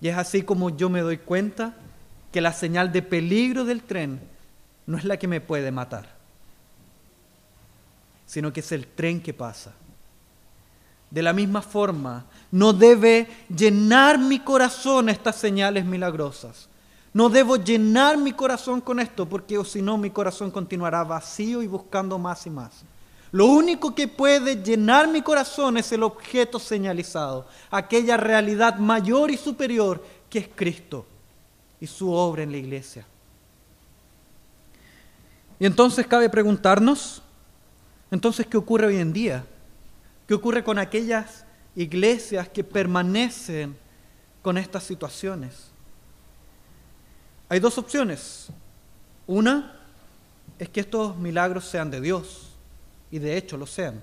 Y 0.00 0.08
es 0.08 0.16
así 0.18 0.42
como 0.42 0.70
yo 0.70 0.90
me 0.90 1.02
doy 1.02 1.18
cuenta 1.18 1.76
que 2.32 2.40
la 2.40 2.52
señal 2.52 2.90
de 2.90 3.02
peligro 3.02 3.64
del 3.64 3.84
tren 3.84 4.20
no 4.84 4.98
es 4.98 5.04
la 5.04 5.16
que 5.16 5.28
me 5.28 5.40
puede 5.40 5.70
matar, 5.70 6.08
sino 8.26 8.52
que 8.52 8.58
es 8.58 8.72
el 8.72 8.88
tren 8.88 9.22
que 9.22 9.32
pasa. 9.32 9.74
De 11.10 11.22
la 11.22 11.32
misma 11.32 11.62
forma, 11.62 12.24
no 12.50 12.72
debe 12.72 13.28
llenar 13.54 14.18
mi 14.18 14.40
corazón 14.40 15.08
estas 15.08 15.36
señales 15.36 15.84
milagrosas. 15.84 16.68
No 17.14 17.28
debo 17.28 17.56
llenar 17.56 18.18
mi 18.18 18.32
corazón 18.32 18.80
con 18.80 19.00
esto, 19.00 19.26
porque 19.26 19.62
si 19.64 19.80
no 19.80 19.96
mi 19.96 20.10
corazón 20.10 20.50
continuará 20.50 21.02
vacío 21.04 21.62
y 21.62 21.66
buscando 21.66 22.18
más 22.18 22.46
y 22.46 22.50
más. 22.50 22.84
Lo 23.30 23.46
único 23.46 23.94
que 23.94 24.08
puede 24.08 24.62
llenar 24.62 25.08
mi 25.08 25.22
corazón 25.22 25.76
es 25.76 25.90
el 25.92 26.02
objeto 26.02 26.58
señalizado, 26.58 27.46
aquella 27.70 28.16
realidad 28.16 28.76
mayor 28.76 29.30
y 29.30 29.36
superior 29.36 30.02
que 30.30 30.38
es 30.38 30.48
Cristo 30.54 31.06
y 31.80 31.86
su 31.86 32.10
obra 32.10 32.42
en 32.42 32.52
la 32.52 32.58
iglesia. 32.58 33.06
Y 35.58 35.66
entonces 35.66 36.06
cabe 36.06 36.30
preguntarnos, 36.30 37.22
entonces, 38.10 38.46
¿qué 38.46 38.56
ocurre 38.56 38.86
hoy 38.86 38.96
en 38.96 39.12
día? 39.12 39.44
¿Qué 40.28 40.34
ocurre 40.34 40.62
con 40.62 40.78
aquellas 40.78 41.46
iglesias 41.74 42.50
que 42.50 42.62
permanecen 42.62 43.74
con 44.42 44.58
estas 44.58 44.84
situaciones? 44.84 45.70
Hay 47.48 47.60
dos 47.60 47.78
opciones. 47.78 48.48
Una 49.26 49.80
es 50.58 50.68
que 50.68 50.80
estos 50.80 51.16
milagros 51.16 51.64
sean 51.64 51.90
de 51.90 52.02
Dios 52.02 52.50
y 53.10 53.18
de 53.18 53.38
hecho 53.38 53.56
lo 53.56 53.66
sean. 53.66 54.02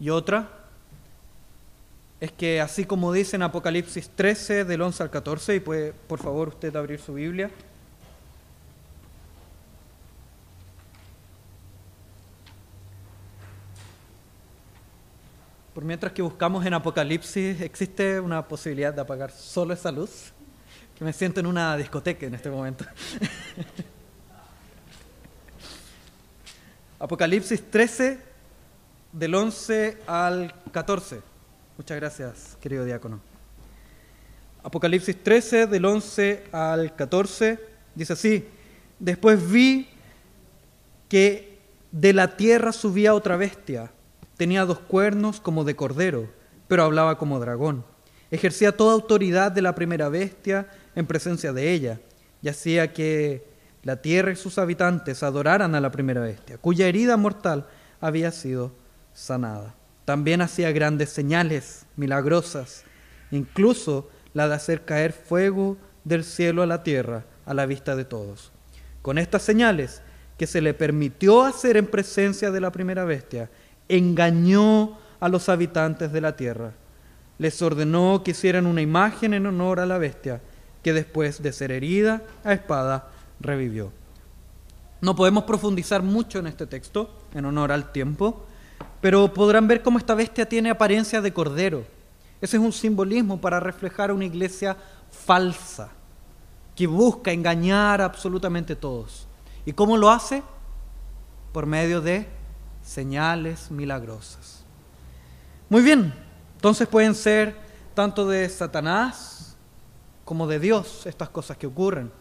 Y 0.00 0.08
otra 0.08 0.48
es 2.18 2.32
que 2.32 2.62
así 2.62 2.86
como 2.86 3.12
dice 3.12 3.36
en 3.36 3.42
Apocalipsis 3.42 4.08
13 4.08 4.64
del 4.64 4.80
11 4.80 5.02
al 5.02 5.10
14, 5.10 5.56
y 5.56 5.60
puede 5.60 5.92
por 5.92 6.18
favor 6.18 6.48
usted 6.48 6.74
abrir 6.74 6.98
su 6.98 7.12
Biblia. 7.12 7.50
Por 15.76 15.84
mientras 15.84 16.10
que 16.14 16.22
buscamos 16.22 16.64
en 16.64 16.72
Apocalipsis, 16.72 17.60
existe 17.60 18.18
una 18.18 18.48
posibilidad 18.48 18.94
de 18.94 19.02
apagar 19.02 19.30
solo 19.30 19.74
esa 19.74 19.92
luz, 19.92 20.32
que 20.96 21.04
me 21.04 21.12
siento 21.12 21.38
en 21.38 21.44
una 21.44 21.76
discoteca 21.76 22.24
en 22.24 22.34
este 22.34 22.48
momento. 22.48 22.86
Apocalipsis 26.98 27.62
13, 27.70 28.18
del 29.12 29.34
11 29.34 29.98
al 30.06 30.54
14. 30.72 31.20
Muchas 31.76 31.96
gracias, 31.98 32.56
querido 32.58 32.86
diácono. 32.86 33.20
Apocalipsis 34.62 35.22
13, 35.22 35.66
del 35.66 35.84
11 35.84 36.44
al 36.52 36.96
14, 36.96 37.60
dice 37.94 38.14
así, 38.14 38.48
después 38.98 39.46
vi 39.46 39.90
que 41.10 41.58
de 41.92 42.14
la 42.14 42.34
tierra 42.34 42.72
subía 42.72 43.12
otra 43.12 43.36
bestia, 43.36 43.90
tenía 44.36 44.64
dos 44.64 44.78
cuernos 44.78 45.40
como 45.40 45.64
de 45.64 45.76
cordero, 45.76 46.28
pero 46.68 46.84
hablaba 46.84 47.18
como 47.18 47.40
dragón. 47.40 47.84
Ejercía 48.30 48.76
toda 48.76 48.94
autoridad 48.94 49.52
de 49.52 49.62
la 49.62 49.74
primera 49.74 50.08
bestia 50.08 50.68
en 50.94 51.06
presencia 51.06 51.52
de 51.52 51.72
ella, 51.72 52.00
y 52.42 52.48
hacía 52.48 52.92
que 52.92 53.46
la 53.82 54.02
tierra 54.02 54.32
y 54.32 54.36
sus 54.36 54.58
habitantes 54.58 55.22
adoraran 55.22 55.74
a 55.74 55.80
la 55.80 55.92
primera 55.92 56.20
bestia, 56.20 56.58
cuya 56.58 56.88
herida 56.88 57.16
mortal 57.16 57.66
había 58.00 58.32
sido 58.32 58.72
sanada. 59.14 59.74
También 60.04 60.40
hacía 60.40 60.72
grandes 60.72 61.10
señales 61.10 61.86
milagrosas, 61.96 62.84
incluso 63.30 64.08
la 64.34 64.48
de 64.48 64.54
hacer 64.54 64.84
caer 64.84 65.12
fuego 65.12 65.76
del 66.04 66.24
cielo 66.24 66.62
a 66.62 66.66
la 66.66 66.82
tierra 66.82 67.24
a 67.44 67.54
la 67.54 67.66
vista 67.66 67.96
de 67.96 68.04
todos. 68.04 68.52
Con 69.02 69.18
estas 69.18 69.42
señales 69.42 70.02
que 70.36 70.46
se 70.46 70.60
le 70.60 70.74
permitió 70.74 71.42
hacer 71.42 71.76
en 71.76 71.86
presencia 71.86 72.50
de 72.50 72.60
la 72.60 72.70
primera 72.70 73.04
bestia, 73.04 73.50
engañó 73.88 74.98
a 75.20 75.28
los 75.28 75.48
habitantes 75.48 76.12
de 76.12 76.20
la 76.20 76.36
tierra. 76.36 76.72
Les 77.38 77.60
ordenó 77.62 78.22
que 78.24 78.30
hicieran 78.32 78.66
una 78.66 78.82
imagen 78.82 79.34
en 79.34 79.46
honor 79.46 79.80
a 79.80 79.86
la 79.86 79.98
bestia, 79.98 80.40
que 80.82 80.92
después 80.92 81.42
de 81.42 81.52
ser 81.52 81.72
herida 81.72 82.22
a 82.44 82.52
espada, 82.52 83.08
revivió. 83.40 83.92
No 85.00 85.14
podemos 85.14 85.44
profundizar 85.44 86.02
mucho 86.02 86.38
en 86.38 86.46
este 86.46 86.66
texto, 86.66 87.10
en 87.34 87.44
honor 87.44 87.72
al 87.72 87.92
tiempo, 87.92 88.46
pero 89.00 89.32
podrán 89.32 89.68
ver 89.68 89.82
cómo 89.82 89.98
esta 89.98 90.14
bestia 90.14 90.48
tiene 90.48 90.70
apariencia 90.70 91.20
de 91.20 91.32
cordero. 91.32 91.84
Ese 92.40 92.56
es 92.56 92.62
un 92.62 92.72
simbolismo 92.72 93.40
para 93.40 93.60
reflejar 93.60 94.10
una 94.12 94.24
iglesia 94.24 94.76
falsa, 95.10 95.90
que 96.74 96.86
busca 96.86 97.32
engañar 97.32 98.00
a 98.00 98.04
absolutamente 98.04 98.76
todos. 98.76 99.26
¿Y 99.64 99.72
cómo 99.72 99.96
lo 99.96 100.10
hace? 100.10 100.42
Por 101.52 101.66
medio 101.66 102.00
de 102.00 102.26
señales 102.86 103.70
milagrosas. 103.70 104.64
Muy 105.68 105.82
bien, 105.82 106.14
entonces 106.54 106.86
pueden 106.86 107.14
ser 107.14 107.56
tanto 107.94 108.26
de 108.28 108.48
Satanás 108.48 109.56
como 110.24 110.46
de 110.46 110.60
Dios 110.60 111.04
estas 111.04 111.28
cosas 111.28 111.56
que 111.56 111.66
ocurren. 111.66 112.12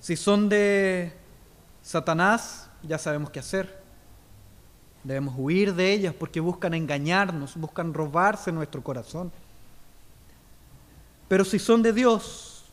Si 0.00 0.16
son 0.16 0.48
de 0.48 1.12
Satanás, 1.82 2.68
ya 2.82 2.98
sabemos 2.98 3.30
qué 3.30 3.40
hacer. 3.40 3.82
Debemos 5.02 5.34
huir 5.38 5.74
de 5.74 5.92
ellas 5.92 6.14
porque 6.14 6.38
buscan 6.38 6.74
engañarnos, 6.74 7.56
buscan 7.56 7.94
robarse 7.94 8.52
nuestro 8.52 8.82
corazón. 8.82 9.32
Pero 11.26 11.44
si 11.44 11.58
son 11.58 11.82
de 11.82 11.92
Dios, 11.92 12.64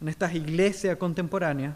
en 0.00 0.08
estas 0.08 0.34
iglesias 0.34 0.96
contemporáneas, 0.96 1.74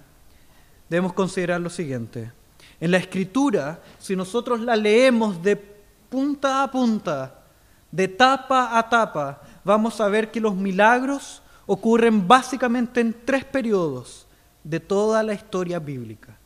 debemos 0.88 1.12
considerar 1.12 1.61
lo 1.61 1.71
siguiente. 1.71 2.33
En 2.81 2.90
la 2.90 2.97
escritura, 2.97 3.81
si 3.99 4.16
nosotros 4.16 4.61
la 4.61 4.75
leemos 4.75 5.43
de 5.43 5.57
punta 5.57 6.62
a 6.62 6.71
punta, 6.71 7.43
de 7.90 8.09
tapa 8.09 8.79
a 8.79 8.88
tapa, 8.88 9.43
vamos 9.64 10.01
a 10.01 10.09
ver 10.09 10.31
que 10.31 10.40
los 10.40 10.55
milagros 10.55 11.43
ocurren 11.66 12.27
básicamente 12.27 13.01
en 13.01 13.14
tres 13.25 13.45
periodos 13.45 14.27
de 14.64 14.81
toda 14.81 15.23
la 15.23 15.35
historia 15.35 15.79
bíblica. 15.79 16.37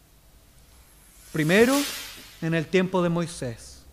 Primero, 1.33 1.75
en 2.43 2.55
el 2.55 2.67
tiempo 2.67 3.03
de 3.03 3.09
Moisés 3.09 3.85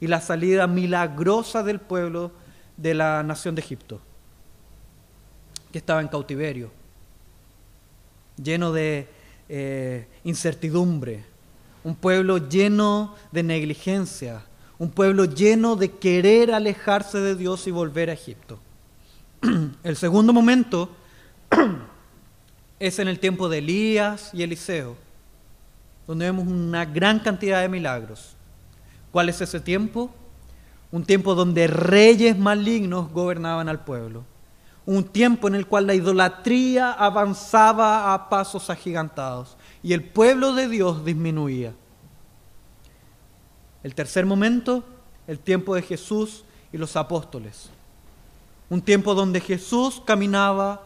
y 0.00 0.06
la 0.06 0.20
salida 0.20 0.66
milagrosa 0.66 1.62
del 1.62 1.80
pueblo 1.80 2.32
de 2.76 2.94
la 2.94 3.22
nación 3.22 3.54
de 3.54 3.62
Egipto, 3.62 4.00
que 5.72 5.78
estaba 5.78 6.00
en 6.00 6.08
cautiverio, 6.08 6.70
lleno 8.36 8.72
de 8.72 9.08
eh, 9.48 10.06
incertidumbre, 10.24 11.24
un 11.84 11.94
pueblo 11.94 12.38
lleno 12.38 13.14
de 13.30 13.42
negligencia, 13.42 14.42
un 14.78 14.90
pueblo 14.90 15.26
lleno 15.26 15.76
de 15.76 15.90
querer 15.90 16.52
alejarse 16.52 17.18
de 17.20 17.36
Dios 17.36 17.66
y 17.66 17.70
volver 17.70 18.10
a 18.10 18.14
Egipto. 18.14 18.58
El 19.84 19.94
segundo 19.96 20.32
momento 20.32 20.90
es 22.80 22.98
en 22.98 23.06
el 23.06 23.20
tiempo 23.20 23.48
de 23.48 23.58
Elías 23.58 24.30
y 24.32 24.42
Eliseo, 24.42 24.96
donde 26.06 26.24
vemos 26.24 26.46
una 26.48 26.86
gran 26.86 27.20
cantidad 27.20 27.60
de 27.60 27.68
milagros. 27.68 28.34
¿Cuál 29.12 29.28
es 29.28 29.40
ese 29.40 29.60
tiempo? 29.60 30.10
Un 30.90 31.04
tiempo 31.04 31.34
donde 31.34 31.66
reyes 31.66 32.36
malignos 32.36 33.12
gobernaban 33.12 33.68
al 33.68 33.84
pueblo. 33.84 34.24
Un 34.86 35.04
tiempo 35.04 35.48
en 35.48 35.54
el 35.54 35.66
cual 35.66 35.86
la 35.86 35.94
idolatría 35.94 36.92
avanzaba 36.92 38.12
a 38.12 38.28
pasos 38.28 38.70
agigantados 38.70 39.56
y 39.84 39.92
el 39.92 40.02
pueblo 40.02 40.52
de 40.54 40.68
Dios 40.68 41.04
disminuía. 41.04 41.72
El 43.84 43.94
tercer 43.94 44.26
momento, 44.26 44.82
el 45.28 45.38
tiempo 45.38 45.76
de 45.76 45.82
Jesús 45.82 46.44
y 46.72 46.78
los 46.78 46.96
apóstoles 46.96 47.70
un 48.68 48.82
tiempo 48.82 49.14
donde 49.14 49.40
Jesús 49.40 50.02
caminaba 50.04 50.84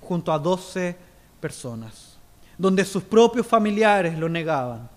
junto 0.00 0.32
a 0.32 0.38
doce 0.38 0.96
personas, 1.40 2.18
donde 2.58 2.84
sus 2.84 3.02
propios 3.02 3.46
familiares 3.46 4.18
lo 4.18 4.28
negaban, 4.28 4.88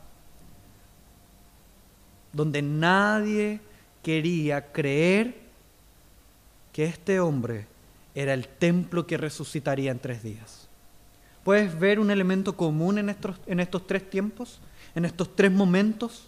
donde 2.34 2.62
nadie 2.62 3.62
quería 4.04 4.71
creer 4.71 5.36
que 6.73 6.86
este 6.86 7.19
hombre 7.19 7.67
era 8.13 8.34
el 8.34 8.47
templo 8.47 9.06
que 9.06 9.17
resucitaría 9.17 9.91
en 9.91 10.00
tres 10.00 10.23
días. 10.23 10.66
¿Puedes 11.48 11.80
ver 11.80 11.98
un 11.98 12.12
elemento 12.12 12.58
común 12.58 12.98
en 12.98 13.08
estos, 13.08 13.38
en 13.46 13.62
estos 13.62 13.88
tres 13.88 14.10
tiempos? 14.10 14.60
¿En 14.94 15.06
estos 15.06 15.34
tres 15.34 15.50
momentos? 15.50 16.28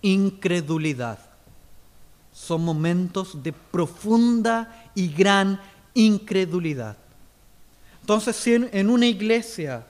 Incredulidad. 0.00 1.18
Son 2.32 2.64
momentos 2.64 3.42
de 3.42 3.52
profunda 3.52 4.88
y 4.94 5.08
gran 5.12 5.60
incredulidad. 5.92 6.96
Entonces, 8.02 8.36
si 8.36 8.54
en, 8.54 8.90
una 8.90 9.06
iglesia 9.06 9.84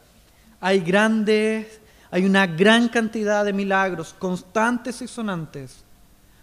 hay 0.62 0.80
grandes, 0.80 1.78
hay 2.10 2.24
una 2.24 2.46
gran 2.46 2.88
cantidad 2.88 3.44
de 3.44 3.52
milagros 3.52 4.14
constantes 4.18 5.02
y 5.02 5.08
sonantes, 5.08 5.84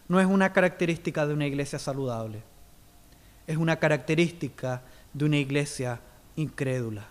no 0.07 0.19
es 0.19 0.27
una 0.27 0.53
característica 0.53 1.25
de 1.25 1.33
una 1.33 1.47
iglesia 1.47 1.79
saludable, 1.79 2.43
es 3.47 3.57
una 3.57 3.77
característica 3.77 4.83
de 5.15 5.23
una 5.23 5.37
iglesia 5.37 5.99
incrédula. 6.35 7.07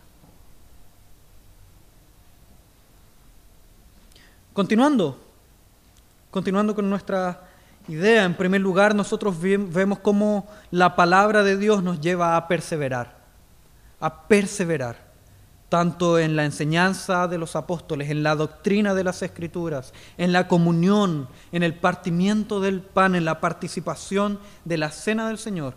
Continuando, 4.52 5.18
continuando 6.30 6.74
con 6.74 6.88
nuestra 6.88 7.48
idea, 7.88 8.24
en 8.24 8.34
primer 8.34 8.60
lugar 8.60 8.94
nosotros 8.94 9.40
vemos 9.40 9.98
cómo 10.00 10.46
la 10.70 10.94
palabra 10.94 11.42
de 11.42 11.56
Dios 11.56 11.82
nos 11.82 12.00
lleva 12.00 12.36
a 12.36 12.46
perseverar, 12.46 13.16
a 14.00 14.28
perseverar, 14.28 15.02
tanto 15.70 16.18
en 16.18 16.36
la 16.36 16.44
enseñanza 16.44 17.26
de 17.26 17.38
los 17.38 17.56
apóstoles, 17.56 18.10
en 18.10 18.22
la 18.22 18.36
doctrina 18.36 18.92
de 18.94 19.02
las 19.02 19.22
escrituras, 19.22 19.94
en 20.18 20.32
la 20.32 20.46
comunión, 20.46 21.26
en 21.52 21.62
el 21.62 21.74
partimiento 21.74 22.60
del 22.60 22.82
pan, 22.82 23.14
en 23.14 23.24
la 23.24 23.40
participación 23.40 24.38
de 24.66 24.76
la 24.76 24.90
cena 24.90 25.26
del 25.26 25.38
Señor 25.38 25.74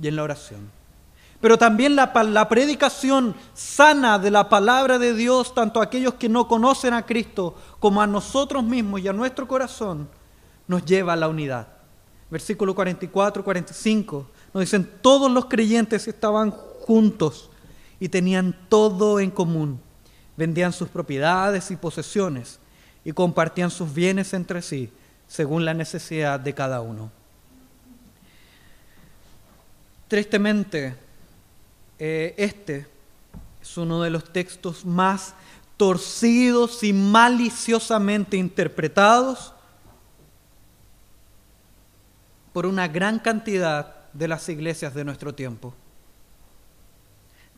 y 0.00 0.08
en 0.08 0.16
la 0.16 0.22
oración. 0.22 0.81
Pero 1.42 1.58
también 1.58 1.96
la, 1.96 2.48
predicación 2.48 3.34
sana 3.52 4.16
de 4.16 4.30
la 4.30 4.48
palabra 4.48 5.00
de 5.00 5.12
Dios, 5.12 5.52
tanto 5.52 5.80
a 5.80 5.84
aquellos 5.84 6.14
que 6.14 6.28
no 6.28 6.46
conocen 6.46 6.94
a 6.94 7.04
Cristo 7.04 7.56
como 7.80 8.00
a 8.00 8.06
nosotros 8.06 8.62
mismos 8.62 9.00
y 9.00 9.08
a 9.08 9.12
nuestro 9.12 9.48
corazón, 9.48 10.08
nos 10.68 10.84
lleva 10.84 11.14
a 11.14 11.16
la 11.16 11.26
unidad. 11.26 11.66
Versículo 12.30 12.76
44, 12.76 13.42
45 13.42 14.30
nos 14.54 14.60
dicen, 14.60 14.88
todos 15.00 15.32
los 15.32 15.46
creyentes 15.46 16.06
estaban 16.06 16.52
juntos 16.52 17.50
y 17.98 18.08
tenían 18.08 18.56
todo 18.68 19.18
en 19.18 19.32
común. 19.32 19.80
Vendían 20.36 20.72
sus 20.72 20.90
propiedades 20.90 21.72
y 21.72 21.76
posesiones 21.76 22.60
y 23.04 23.10
compartían 23.10 23.72
sus 23.72 23.92
bienes 23.92 24.32
entre 24.32 24.62
sí 24.62 24.92
según 25.26 25.64
la 25.64 25.74
necesidad 25.74 26.38
de 26.38 26.54
cada 26.54 26.82
uno. 26.82 27.10
Tristemente, 30.06 31.01
eh, 32.04 32.34
este 32.36 32.84
es 33.60 33.76
uno 33.76 34.02
de 34.02 34.10
los 34.10 34.32
textos 34.32 34.84
más 34.84 35.36
torcidos 35.76 36.82
y 36.82 36.92
maliciosamente 36.92 38.36
interpretados 38.36 39.52
por 42.52 42.66
una 42.66 42.88
gran 42.88 43.20
cantidad 43.20 44.10
de 44.12 44.26
las 44.26 44.48
iglesias 44.48 44.94
de 44.94 45.04
nuestro 45.04 45.32
tiempo. 45.32 45.74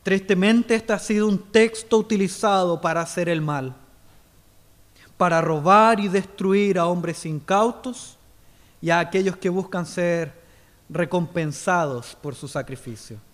Tristemente 0.03 0.75
este 0.75 0.93
ha 0.93 0.99
sido 0.99 1.27
un 1.27 1.39
texto 1.51 1.97
utilizado 1.97 2.79
para 2.79 3.01
hacer 3.01 3.29
el 3.29 3.41
mal, 3.41 3.75
para 5.17 5.41
robar 5.41 5.99
y 5.99 6.07
destruir 6.07 6.77
a 6.77 6.85
hombres 6.85 7.25
incautos 7.25 8.15
y 8.79 8.91
a 8.91 8.99
aquellos 8.99 9.37
que 9.37 9.49
buscan 9.49 9.87
ser 9.87 10.31
recompensados 10.87 12.15
por 12.21 12.35
su 12.35 12.47
sacrificio. 12.47 13.24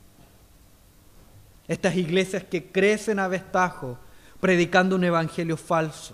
Estas 1.72 1.96
iglesias 1.96 2.44
que 2.44 2.70
crecen 2.70 3.18
a 3.18 3.30
vestajo 3.30 3.98
predicando 4.42 4.94
un 4.94 5.06
evangelio 5.06 5.56
falso, 5.56 6.14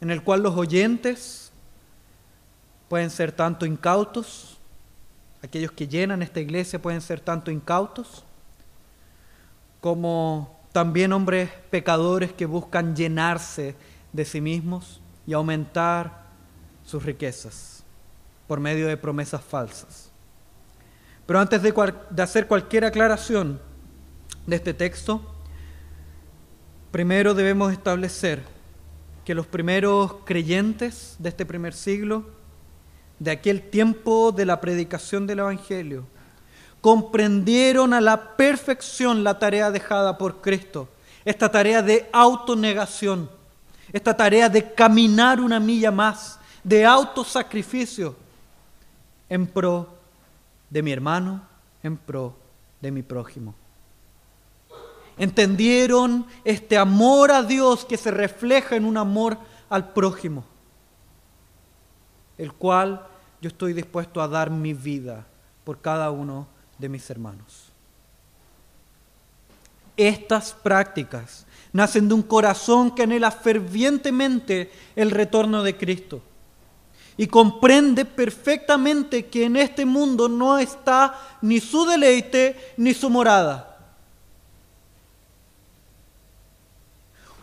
en 0.00 0.10
el 0.10 0.24
cual 0.24 0.42
los 0.42 0.56
oyentes 0.56 1.52
pueden 2.88 3.08
ser 3.08 3.30
tanto 3.30 3.66
incautos, 3.66 4.58
aquellos 5.44 5.70
que 5.70 5.86
llenan 5.86 6.22
esta 6.22 6.40
iglesia 6.40 6.82
pueden 6.82 7.00
ser 7.00 7.20
tanto 7.20 7.52
incautos, 7.52 8.24
como 9.80 10.58
también 10.72 11.12
hombres 11.12 11.48
pecadores 11.70 12.32
que 12.32 12.46
buscan 12.46 12.96
llenarse 12.96 13.76
de 14.12 14.24
sí 14.24 14.40
mismos 14.40 15.00
y 15.24 15.34
aumentar 15.34 16.24
sus 16.84 17.04
riquezas 17.04 17.84
por 18.48 18.58
medio 18.58 18.88
de 18.88 18.96
promesas 18.96 19.44
falsas. 19.44 20.10
Pero 21.26 21.38
antes 21.38 21.62
de, 21.62 21.94
de 22.10 22.22
hacer 22.22 22.48
cualquier 22.48 22.86
aclaración 22.86 23.69
de 24.46 24.56
este 24.56 24.74
texto, 24.74 25.22
primero 26.90 27.34
debemos 27.34 27.72
establecer 27.72 28.42
que 29.24 29.34
los 29.34 29.46
primeros 29.46 30.16
creyentes 30.24 31.16
de 31.18 31.28
este 31.28 31.46
primer 31.46 31.74
siglo 31.74 32.24
de 33.20 33.30
aquel 33.30 33.62
tiempo 33.62 34.32
de 34.32 34.46
la 34.46 34.60
predicación 34.60 35.26
del 35.26 35.40
Evangelio, 35.40 36.06
comprendieron 36.80 37.92
a 37.92 38.00
la 38.00 38.36
perfección 38.36 39.22
la 39.22 39.38
tarea 39.38 39.70
dejada 39.70 40.16
por 40.16 40.40
Cristo, 40.40 40.88
esta 41.24 41.50
tarea 41.50 41.82
de 41.82 42.08
autonegación, 42.12 43.30
esta 43.92 44.16
tarea 44.16 44.48
de 44.48 44.72
caminar 44.72 45.40
una 45.40 45.60
milla 45.60 45.90
más, 45.90 46.40
de 46.64 46.84
autosacrificio 46.84 48.16
en 49.28 49.46
pro 49.46 49.94
de 50.70 50.82
mi 50.82 50.92
hermano, 50.92 51.42
en 51.82 51.96
pro 51.96 52.34
de 52.80 52.90
mi 52.90 53.02
prójimo. 53.02 53.54
Entendieron 55.20 56.24
este 56.46 56.78
amor 56.78 57.30
a 57.30 57.42
Dios 57.42 57.84
que 57.84 57.98
se 57.98 58.10
refleja 58.10 58.74
en 58.74 58.86
un 58.86 58.96
amor 58.96 59.36
al 59.68 59.92
prójimo, 59.92 60.46
el 62.38 62.54
cual 62.54 63.06
yo 63.42 63.48
estoy 63.48 63.74
dispuesto 63.74 64.22
a 64.22 64.28
dar 64.28 64.48
mi 64.48 64.72
vida 64.72 65.26
por 65.62 65.82
cada 65.82 66.10
uno 66.10 66.48
de 66.78 66.88
mis 66.88 67.10
hermanos. 67.10 67.66
Estas 69.94 70.54
prácticas 70.54 71.44
nacen 71.70 72.08
de 72.08 72.14
un 72.14 72.22
corazón 72.22 72.90
que 72.94 73.02
anhela 73.02 73.30
fervientemente 73.30 74.72
el 74.96 75.10
retorno 75.10 75.62
de 75.62 75.76
Cristo 75.76 76.22
y 77.18 77.26
comprende 77.26 78.06
perfectamente 78.06 79.26
que 79.26 79.44
en 79.44 79.56
este 79.56 79.84
mundo 79.84 80.30
no 80.30 80.56
está 80.56 81.14
ni 81.42 81.60
su 81.60 81.84
deleite 81.84 82.72
ni 82.78 82.94
su 82.94 83.10
morada. 83.10 83.69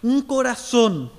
Un 0.03 0.21
corazón 0.21 1.11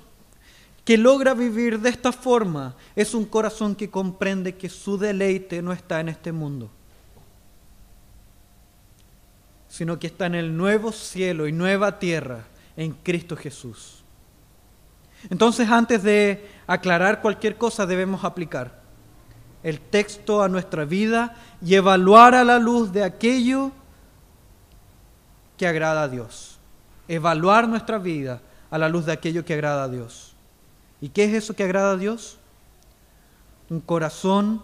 que 0.84 0.96
logra 0.96 1.34
vivir 1.34 1.80
de 1.80 1.90
esta 1.90 2.12
forma 2.12 2.74
es 2.96 3.12
un 3.12 3.26
corazón 3.26 3.74
que 3.74 3.90
comprende 3.90 4.56
que 4.56 4.70
su 4.70 4.96
deleite 4.96 5.60
no 5.60 5.72
está 5.72 6.00
en 6.00 6.08
este 6.08 6.32
mundo, 6.32 6.70
sino 9.68 9.98
que 9.98 10.06
está 10.06 10.26
en 10.26 10.34
el 10.34 10.56
nuevo 10.56 10.92
cielo 10.92 11.46
y 11.46 11.52
nueva 11.52 11.98
tierra 11.98 12.44
en 12.74 12.92
Cristo 12.92 13.36
Jesús. 13.36 14.02
Entonces, 15.28 15.68
antes 15.68 16.02
de 16.02 16.48
aclarar 16.66 17.20
cualquier 17.20 17.58
cosa, 17.58 17.84
debemos 17.84 18.24
aplicar 18.24 18.80
el 19.62 19.80
texto 19.80 20.42
a 20.42 20.48
nuestra 20.48 20.84
vida 20.84 21.36
y 21.60 21.74
evaluar 21.74 22.34
a 22.34 22.44
la 22.44 22.58
luz 22.58 22.92
de 22.92 23.04
aquello 23.04 23.72
que 25.58 25.66
agrada 25.66 26.04
a 26.04 26.08
Dios. 26.08 26.58
Evaluar 27.08 27.68
nuestra 27.68 27.98
vida 27.98 28.40
a 28.70 28.78
la 28.78 28.88
luz 28.88 29.06
de 29.06 29.12
aquello 29.12 29.44
que 29.44 29.54
agrada 29.54 29.84
a 29.84 29.88
Dios. 29.88 30.34
¿Y 31.00 31.10
qué 31.10 31.24
es 31.24 31.34
eso 31.34 31.54
que 31.54 31.64
agrada 31.64 31.92
a 31.92 31.96
Dios? 31.96 32.38
Un 33.70 33.80
corazón 33.80 34.62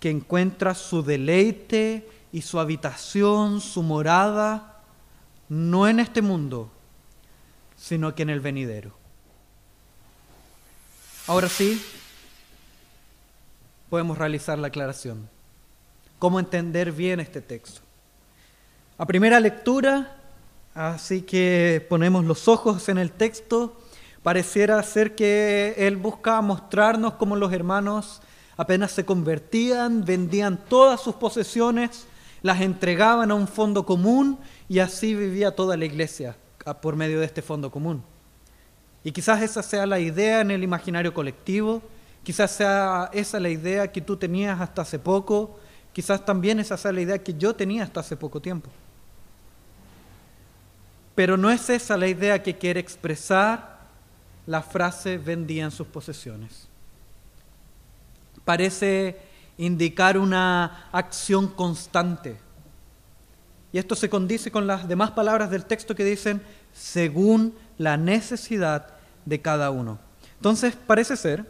que 0.00 0.10
encuentra 0.10 0.74
su 0.74 1.02
deleite 1.02 2.08
y 2.32 2.42
su 2.42 2.60
habitación, 2.60 3.60
su 3.60 3.82
morada, 3.82 4.82
no 5.48 5.88
en 5.88 6.00
este 6.00 6.22
mundo, 6.22 6.70
sino 7.76 8.14
que 8.14 8.22
en 8.22 8.30
el 8.30 8.40
venidero. 8.40 8.92
Ahora 11.26 11.48
sí, 11.48 11.82
podemos 13.88 14.18
realizar 14.18 14.58
la 14.58 14.68
aclaración. 14.68 15.28
¿Cómo 16.18 16.38
entender 16.38 16.92
bien 16.92 17.20
este 17.20 17.40
texto? 17.40 17.80
A 18.98 19.06
primera 19.06 19.40
lectura, 19.40 20.16
así 20.74 21.22
que 21.22 21.86
ponemos 21.88 22.24
los 22.24 22.48
ojos 22.48 22.88
en 22.88 22.98
el 22.98 23.12
texto 23.12 23.76
Pareciera 24.24 24.82
ser 24.82 25.14
que 25.14 25.74
él 25.76 25.98
buscaba 25.98 26.40
mostrarnos 26.40 27.12
cómo 27.12 27.36
los 27.36 27.52
hermanos 27.52 28.22
apenas 28.56 28.90
se 28.90 29.04
convertían, 29.04 30.02
vendían 30.06 30.64
todas 30.66 31.02
sus 31.02 31.16
posesiones, 31.16 32.06
las 32.40 32.62
entregaban 32.62 33.30
a 33.30 33.34
un 33.34 33.46
fondo 33.46 33.84
común 33.84 34.38
y 34.66 34.78
así 34.78 35.14
vivía 35.14 35.54
toda 35.54 35.76
la 35.76 35.84
iglesia 35.84 36.38
por 36.80 36.96
medio 36.96 37.20
de 37.20 37.26
este 37.26 37.42
fondo 37.42 37.70
común. 37.70 38.02
Y 39.02 39.12
quizás 39.12 39.42
esa 39.42 39.62
sea 39.62 39.84
la 39.84 40.00
idea 40.00 40.40
en 40.40 40.50
el 40.50 40.62
imaginario 40.64 41.12
colectivo, 41.12 41.82
quizás 42.22 42.50
sea 42.50 43.10
esa 43.12 43.38
la 43.38 43.50
idea 43.50 43.92
que 43.92 44.00
tú 44.00 44.16
tenías 44.16 44.58
hasta 44.58 44.80
hace 44.80 44.98
poco, 44.98 45.60
quizás 45.92 46.24
también 46.24 46.60
esa 46.60 46.78
sea 46.78 46.92
la 46.92 47.02
idea 47.02 47.22
que 47.22 47.34
yo 47.34 47.54
tenía 47.54 47.82
hasta 47.82 48.00
hace 48.00 48.16
poco 48.16 48.40
tiempo. 48.40 48.70
Pero 51.14 51.36
no 51.36 51.50
es 51.50 51.70
esa 51.70 51.96
la 51.96 52.08
idea 52.08 52.42
que 52.42 52.56
quiere 52.56 52.80
expresar 52.80 53.74
la 54.46 54.62
frase 54.62 55.18
vendían 55.18 55.70
sus 55.70 55.86
posesiones. 55.86 56.68
Parece 58.44 59.18
indicar 59.56 60.18
una 60.18 60.88
acción 60.92 61.48
constante. 61.48 62.36
Y 63.72 63.78
esto 63.78 63.94
se 63.94 64.10
condice 64.10 64.50
con 64.50 64.66
las 64.66 64.86
demás 64.86 65.12
palabras 65.12 65.50
del 65.50 65.64
texto 65.64 65.94
que 65.94 66.04
dicen 66.04 66.42
según 66.72 67.54
la 67.78 67.96
necesidad 67.96 68.88
de 69.24 69.40
cada 69.40 69.70
uno. 69.70 69.98
Entonces 70.36 70.76
parece 70.86 71.16
ser 71.16 71.46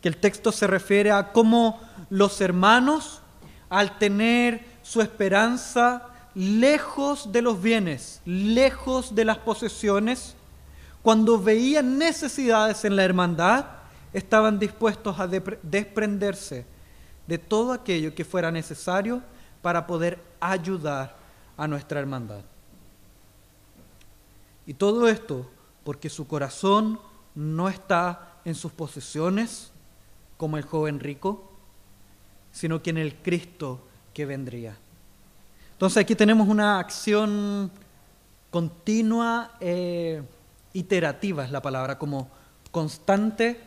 que 0.00 0.08
el 0.08 0.16
texto 0.16 0.52
se 0.52 0.66
refiere 0.66 1.10
a 1.10 1.32
cómo 1.32 1.80
los 2.10 2.40
hermanos, 2.40 3.20
al 3.68 3.98
tener 3.98 4.64
su 4.82 5.00
esperanza 5.00 6.11
lejos 6.34 7.30
de 7.32 7.42
los 7.42 7.60
bienes, 7.60 8.20
lejos 8.24 9.14
de 9.14 9.24
las 9.24 9.38
posesiones, 9.38 10.34
cuando 11.02 11.40
veían 11.40 11.98
necesidades 11.98 12.84
en 12.84 12.96
la 12.96 13.04
hermandad, 13.04 13.66
estaban 14.12 14.58
dispuestos 14.58 15.18
a 15.18 15.26
desprenderse 15.26 16.66
de 17.26 17.38
todo 17.38 17.72
aquello 17.72 18.14
que 18.14 18.24
fuera 18.24 18.50
necesario 18.50 19.22
para 19.62 19.86
poder 19.86 20.20
ayudar 20.40 21.16
a 21.56 21.66
nuestra 21.66 22.00
hermandad. 22.00 22.42
Y 24.66 24.74
todo 24.74 25.08
esto 25.08 25.50
porque 25.84 26.08
su 26.08 26.26
corazón 26.26 27.00
no 27.34 27.68
está 27.68 28.36
en 28.44 28.54
sus 28.54 28.72
posesiones, 28.72 29.72
como 30.36 30.56
el 30.56 30.64
joven 30.64 31.00
rico, 31.00 31.50
sino 32.52 32.82
que 32.82 32.90
en 32.90 32.98
el 32.98 33.14
Cristo 33.16 33.80
que 34.12 34.26
vendría. 34.26 34.76
Entonces 35.82 36.00
aquí 36.00 36.14
tenemos 36.14 36.46
una 36.46 36.78
acción 36.78 37.68
continua, 38.52 39.56
eh, 39.58 40.22
iterativa 40.74 41.44
es 41.44 41.50
la 41.50 41.60
palabra, 41.60 41.98
como 41.98 42.30
constante, 42.70 43.58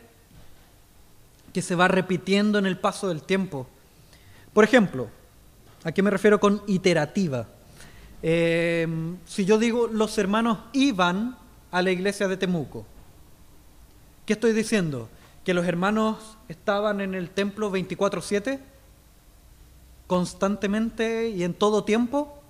que 1.52 1.60
se 1.60 1.74
va 1.74 1.88
repitiendo 1.88 2.58
en 2.58 2.64
el 2.64 2.78
paso 2.78 3.08
del 3.08 3.20
tiempo. 3.20 3.66
Por 4.54 4.64
ejemplo, 4.64 5.10
¿a 5.84 5.92
qué 5.92 6.02
me 6.02 6.08
refiero 6.08 6.40
con 6.40 6.62
iterativa? 6.66 7.48
Eh, 8.22 8.88
si 9.26 9.44
yo 9.44 9.58
digo 9.58 9.86
los 9.86 10.16
hermanos 10.16 10.60
iban 10.72 11.36
a 11.70 11.82
la 11.82 11.90
iglesia 11.90 12.28
de 12.28 12.38
Temuco, 12.38 12.86
¿qué 14.24 14.32
estoy 14.32 14.54
diciendo? 14.54 15.10
¿Que 15.44 15.52
los 15.52 15.66
hermanos 15.66 16.38
estaban 16.48 17.02
en 17.02 17.14
el 17.14 17.28
templo 17.28 17.70
24/7? 17.70 18.58
¿Constantemente 20.06 21.28
y 21.30 21.42
en 21.42 21.54
todo 21.54 21.84
tiempo? 21.84 22.40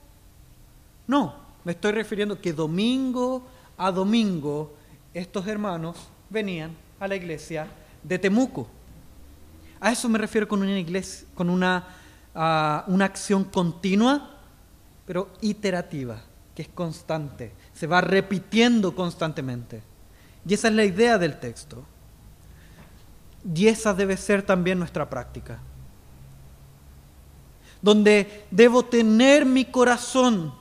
No, 1.07 1.35
me 1.65 1.73
estoy 1.73 1.93
refiriendo 1.93 2.41
que 2.41 2.53
domingo 2.53 3.47
a 3.79 3.91
domingo 3.91 4.75
estos 5.15 5.47
hermanos 5.47 5.97
venían 6.31 6.77
a 7.01 7.09
la 7.09 7.17
iglesia 7.17 7.69
de 8.03 8.19
Temuco. 8.19 8.69
A 9.81 9.93
eso 9.93 10.09
me 10.09 10.19
refiero 10.19 10.49
con 10.49 10.61
una 10.61 10.79
iglesia, 10.79 11.27
con 11.35 11.51
una, 11.51 11.87
ah, 12.35 12.85
una 12.89 13.05
acción 13.05 13.45
continua 13.45 14.33
pero 15.07 15.31
iterativa, 15.41 16.21
que 16.55 16.63
es 16.63 16.69
constante, 16.69 17.53
se 17.73 17.87
va 17.87 18.01
repitiendo 18.01 18.95
constantemente. 18.95 19.83
Y 20.47 20.55
esa 20.55 20.69
es 20.69 20.75
la 20.75 20.85
idea 20.85 21.17
del 21.17 21.39
texto. 21.39 21.85
Y 23.55 23.69
esa 23.69 23.95
debe 23.95 24.17
ser 24.17 24.43
también 24.43 24.79
nuestra 24.79 25.09
práctica. 25.09 25.61
Donde 27.83 28.47
debo 28.51 28.85
tener 28.85 29.45
mi 29.45 29.65
corazón 29.65 30.53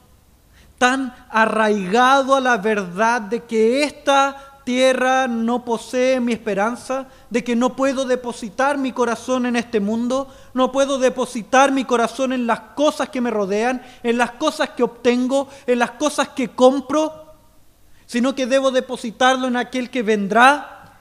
tan 0.77 1.15
arraigado 1.29 2.35
a 2.35 2.41
la 2.41 2.57
verdad 2.57 3.21
de 3.21 3.43
que 3.43 3.83
esta 3.83 4.55
tierra 4.65 5.27
no 5.27 5.63
posee 5.63 6.19
mi 6.19 6.33
esperanza, 6.33 7.07
de 7.29 7.43
que 7.43 7.55
no 7.55 7.75
puedo 7.75 8.03
depositar 8.03 8.77
mi 8.77 8.91
corazón 8.91 9.45
en 9.45 9.55
este 9.55 9.79
mundo, 9.79 10.27
no 10.53 10.71
puedo 10.71 10.97
depositar 10.97 11.71
mi 11.71 11.85
corazón 11.85 12.33
en 12.33 12.47
las 12.47 12.59
cosas 12.75 13.09
que 13.09 13.21
me 13.21 13.31
rodean, 13.31 13.81
en 14.03 14.17
las 14.17 14.31
cosas 14.31 14.69
que 14.69 14.83
obtengo, 14.83 15.47
en 15.67 15.79
las 15.79 15.91
cosas 15.91 16.29
que 16.29 16.49
compro, 16.49 17.35
sino 18.07 18.35
que 18.35 18.47
debo 18.47 18.71
depositarlo 18.71 19.47
en 19.47 19.55
aquel 19.55 19.89
que 19.89 20.03
vendrá, 20.03 20.99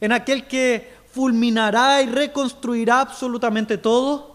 en 0.00 0.12
aquel 0.12 0.46
que 0.46 0.92
fulminará 1.12 2.02
y 2.02 2.06
reconstruirá 2.06 3.00
absolutamente 3.00 3.78
todo, 3.78 4.33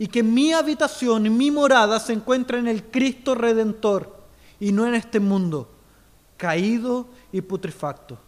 y 0.00 0.06
que 0.06 0.22
mi 0.22 0.54
habitación 0.54 1.26
y 1.26 1.30
mi 1.30 1.50
morada 1.50 2.00
se 2.00 2.14
encuentra 2.14 2.58
en 2.58 2.66
el 2.66 2.84
Cristo 2.84 3.34
Redentor 3.34 4.18
y 4.58 4.72
no 4.72 4.86
en 4.86 4.94
este 4.94 5.20
mundo 5.20 5.70
caído 6.38 7.06
y 7.30 7.42
putrefacto. 7.42 8.18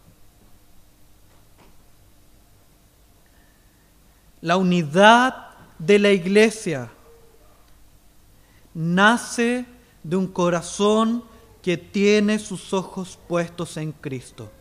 La 4.41 4.55
unidad 4.55 5.47
de 5.79 5.97
la 5.97 6.11
iglesia 6.11 6.91
nace 8.75 9.65
de 10.03 10.15
un 10.15 10.27
corazón 10.27 11.23
que 11.63 11.75
tiene 11.75 12.37
sus 12.37 12.71
ojos 12.71 13.17
puestos 13.27 13.77
en 13.77 13.93
Cristo. 13.93 14.51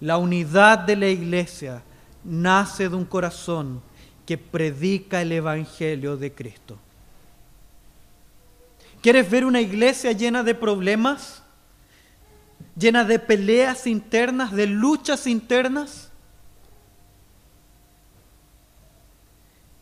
La 0.00 0.16
unidad 0.16 0.78
de 0.78 0.96
la 0.96 1.08
iglesia 1.08 1.82
nace 2.24 2.88
de 2.88 2.96
un 2.96 3.04
corazón 3.04 3.82
que 4.28 4.36
predica 4.36 5.22
el 5.22 5.32
Evangelio 5.32 6.18
de 6.18 6.30
Cristo. 6.34 6.78
¿Quieres 9.00 9.30
ver 9.30 9.46
una 9.46 9.62
iglesia 9.62 10.12
llena 10.12 10.42
de 10.42 10.54
problemas? 10.54 11.42
llena 12.78 13.04
de 13.04 13.18
peleas 13.18 13.86
internas, 13.86 14.52
de 14.52 14.66
luchas 14.66 15.26
internas. 15.26 16.10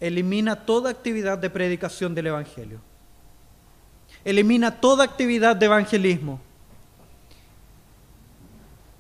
Elimina 0.01 0.65
toda 0.65 0.91
actividad 0.91 1.39
de 1.39 1.51
predicación 1.51 2.15
del 2.15 2.29
Evangelio. 2.29 2.81
Elimina 4.25 4.81
toda 4.81 5.05
actividad 5.05 5.57
de 5.57 5.67
evangelismo. 5.67 6.41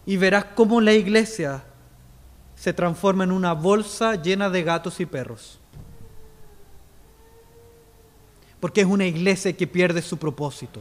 Y 0.04 0.16
verás 0.16 0.44
cómo 0.56 0.80
la 0.80 0.92
iglesia 0.92 1.64
se 2.56 2.72
transforma 2.72 3.22
en 3.22 3.30
una 3.30 3.52
bolsa 3.52 4.16
llena 4.16 4.50
de 4.50 4.64
gatos 4.64 4.98
y 4.98 5.06
perros. 5.06 5.60
Porque 8.58 8.80
es 8.80 8.86
una 8.86 9.06
iglesia 9.06 9.56
que 9.56 9.68
pierde 9.68 10.02
su 10.02 10.16
propósito. 10.16 10.80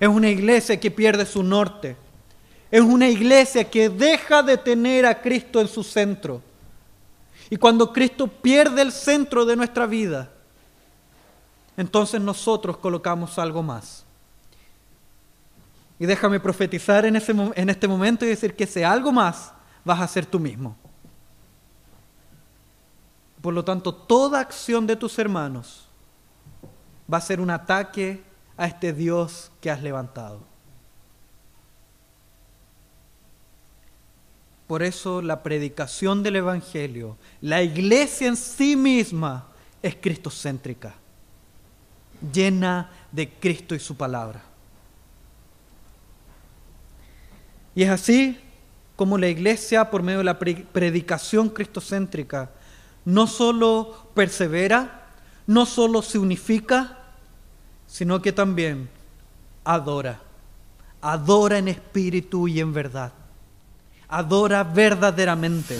Es 0.00 0.08
una 0.08 0.30
iglesia 0.30 0.80
que 0.80 0.90
pierde 0.90 1.26
su 1.26 1.42
norte 1.42 1.96
es 2.70 2.82
una 2.82 3.08
iglesia 3.08 3.68
que 3.68 3.88
deja 3.88 4.42
de 4.42 4.56
tener 4.58 5.06
a 5.06 5.20
Cristo 5.20 5.60
en 5.60 5.68
su 5.68 5.82
centro. 5.82 6.42
Y 7.50 7.56
cuando 7.56 7.92
Cristo 7.92 8.26
pierde 8.26 8.82
el 8.82 8.92
centro 8.92 9.46
de 9.46 9.56
nuestra 9.56 9.86
vida, 9.86 10.30
entonces 11.76 12.20
nosotros 12.20 12.76
colocamos 12.76 13.38
algo 13.38 13.62
más. 13.62 14.04
Y 15.98 16.04
déjame 16.04 16.38
profetizar 16.38 17.06
en, 17.06 17.16
ese, 17.16 17.32
en 17.32 17.70
este 17.70 17.88
momento 17.88 18.24
y 18.24 18.28
decir 18.28 18.54
que 18.54 18.64
ese 18.64 18.84
algo 18.84 19.10
más 19.10 19.52
vas 19.84 20.00
a 20.00 20.06
ser 20.06 20.26
tú 20.26 20.38
mismo. 20.38 20.76
Por 23.40 23.54
lo 23.54 23.64
tanto, 23.64 23.94
toda 23.94 24.40
acción 24.40 24.86
de 24.86 24.96
tus 24.96 25.18
hermanos 25.18 25.88
va 27.12 27.18
a 27.18 27.22
ser 27.22 27.40
un 27.40 27.50
ataque 27.50 28.22
a 28.56 28.66
este 28.66 28.92
Dios 28.92 29.50
que 29.60 29.70
has 29.70 29.82
levantado. 29.82 30.40
Por 34.66 34.82
eso 34.82 35.22
la 35.22 35.42
predicación 35.42 36.22
del 36.22 36.36
Evangelio, 36.36 37.16
la 37.40 37.62
iglesia 37.62 38.28
en 38.28 38.36
sí 38.36 38.76
misma 38.76 39.46
es 39.80 39.96
cristocéntrica, 39.96 40.94
llena 42.32 42.90
de 43.10 43.30
Cristo 43.30 43.74
y 43.74 43.78
su 43.78 43.96
palabra. 43.96 44.42
Y 47.74 47.84
es 47.84 47.90
así 47.90 48.38
como 48.94 49.16
la 49.16 49.28
iglesia, 49.28 49.88
por 49.90 50.02
medio 50.02 50.18
de 50.18 50.24
la 50.24 50.38
predicación 50.38 51.48
cristocéntrica, 51.48 52.50
no 53.08 53.26
solo 53.26 54.10
persevera, 54.14 55.06
no 55.46 55.66
solo 55.66 56.02
se 56.02 56.18
unifica, 56.18 56.98
sino 57.86 58.20
que 58.20 58.32
también 58.32 58.88
adora, 59.64 60.20
adora 61.00 61.58
en 61.58 61.68
espíritu 61.68 62.48
y 62.48 62.60
en 62.60 62.72
verdad 62.72 63.12
adora 64.08 64.64
verdaderamente. 64.64 65.78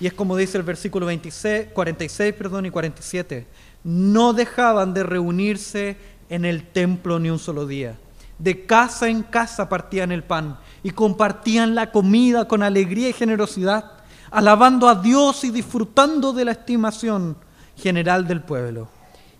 Y 0.00 0.06
es 0.06 0.14
como 0.14 0.36
dice 0.36 0.58
el 0.58 0.64
versículo 0.64 1.06
26, 1.06 1.68
46 1.72 2.34
perdón, 2.34 2.66
y 2.66 2.70
47. 2.70 3.46
No 3.84 4.32
dejaban 4.32 4.94
de 4.94 5.04
reunirse 5.04 5.96
en 6.28 6.44
el 6.44 6.66
templo 6.66 7.18
ni 7.18 7.30
un 7.30 7.38
solo 7.38 7.66
día. 7.66 7.98
De 8.38 8.66
casa 8.66 9.08
en 9.08 9.22
casa 9.22 9.68
partían 9.68 10.10
el 10.10 10.24
pan 10.24 10.58
y 10.82 10.90
compartían 10.90 11.74
la 11.74 11.92
comida 11.92 12.48
con 12.48 12.62
alegría 12.62 13.08
y 13.08 13.12
generosidad, 13.12 13.91
alabando 14.32 14.88
a 14.88 14.94
Dios 14.94 15.44
y 15.44 15.50
disfrutando 15.50 16.32
de 16.32 16.46
la 16.46 16.52
estimación 16.52 17.36
general 17.76 18.26
del 18.26 18.40
pueblo. 18.42 18.88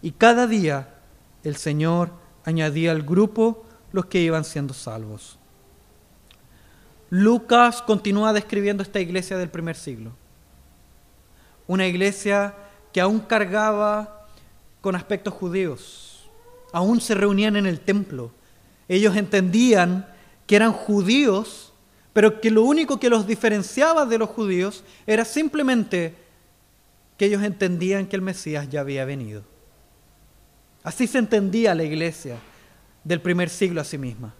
Y 0.02 0.12
cada 0.12 0.46
día 0.46 0.94
el 1.42 1.56
Señor 1.56 2.10
añadía 2.44 2.92
al 2.92 3.02
grupo 3.02 3.64
los 3.90 4.06
que 4.06 4.20
iban 4.20 4.44
siendo 4.44 4.74
salvos. 4.74 5.38
Lucas 7.08 7.82
continúa 7.82 8.32
describiendo 8.32 8.82
esta 8.82 9.00
iglesia 9.00 9.36
del 9.36 9.50
primer 9.50 9.76
siglo. 9.76 10.12
Una 11.66 11.86
iglesia 11.86 12.54
que 12.92 13.00
aún 13.00 13.20
cargaba 13.20 14.26
con 14.80 14.94
aspectos 14.94 15.32
judíos, 15.32 16.30
aún 16.72 17.00
se 17.00 17.14
reunían 17.14 17.56
en 17.56 17.66
el 17.66 17.80
templo. 17.80 18.32
Ellos 18.88 19.16
entendían 19.16 20.06
que 20.46 20.56
eran 20.56 20.72
judíos, 20.72 21.71
pero 22.12 22.40
que 22.40 22.50
lo 22.50 22.62
único 22.62 23.00
que 23.00 23.08
los 23.08 23.26
diferenciaba 23.26 24.04
de 24.06 24.18
los 24.18 24.28
judíos 24.28 24.84
era 25.06 25.24
simplemente 25.24 26.14
que 27.16 27.26
ellos 27.26 27.42
entendían 27.42 28.06
que 28.06 28.16
el 28.16 28.22
Mesías 28.22 28.68
ya 28.68 28.80
había 28.80 29.04
venido. 29.04 29.44
Así 30.82 31.06
se 31.06 31.18
entendía 31.18 31.74
la 31.74 31.84
iglesia 31.84 32.36
del 33.04 33.20
primer 33.20 33.48
siglo 33.48 33.80
a 33.80 33.84
sí 33.84 33.98
misma. 33.98 34.34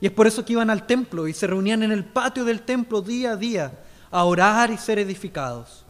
Y 0.00 0.06
es 0.06 0.12
por 0.12 0.26
eso 0.26 0.44
que 0.44 0.52
iban 0.52 0.70
al 0.70 0.86
templo 0.86 1.26
y 1.26 1.32
se 1.32 1.46
reunían 1.46 1.82
en 1.82 1.92
el 1.92 2.04
patio 2.04 2.44
del 2.44 2.62
templo 2.62 3.00
día 3.00 3.32
a 3.32 3.36
día 3.36 3.72
a 4.10 4.24
orar 4.24 4.70
y 4.70 4.76
ser 4.76 4.98
edificados. 4.98 5.84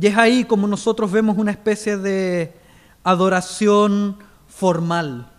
Y 0.00 0.06
es 0.06 0.16
ahí 0.16 0.44
como 0.44 0.66
nosotros 0.66 1.10
vemos 1.10 1.38
una 1.38 1.50
especie 1.50 1.96
de 1.96 2.54
adoración 3.02 4.18
formal, 4.48 5.30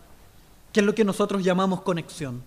que 0.77 0.81
es 0.81 0.85
lo 0.85 0.93
que 0.93 1.03
nosotros 1.03 1.43
llamamos 1.43 1.81
conexión, 1.81 2.43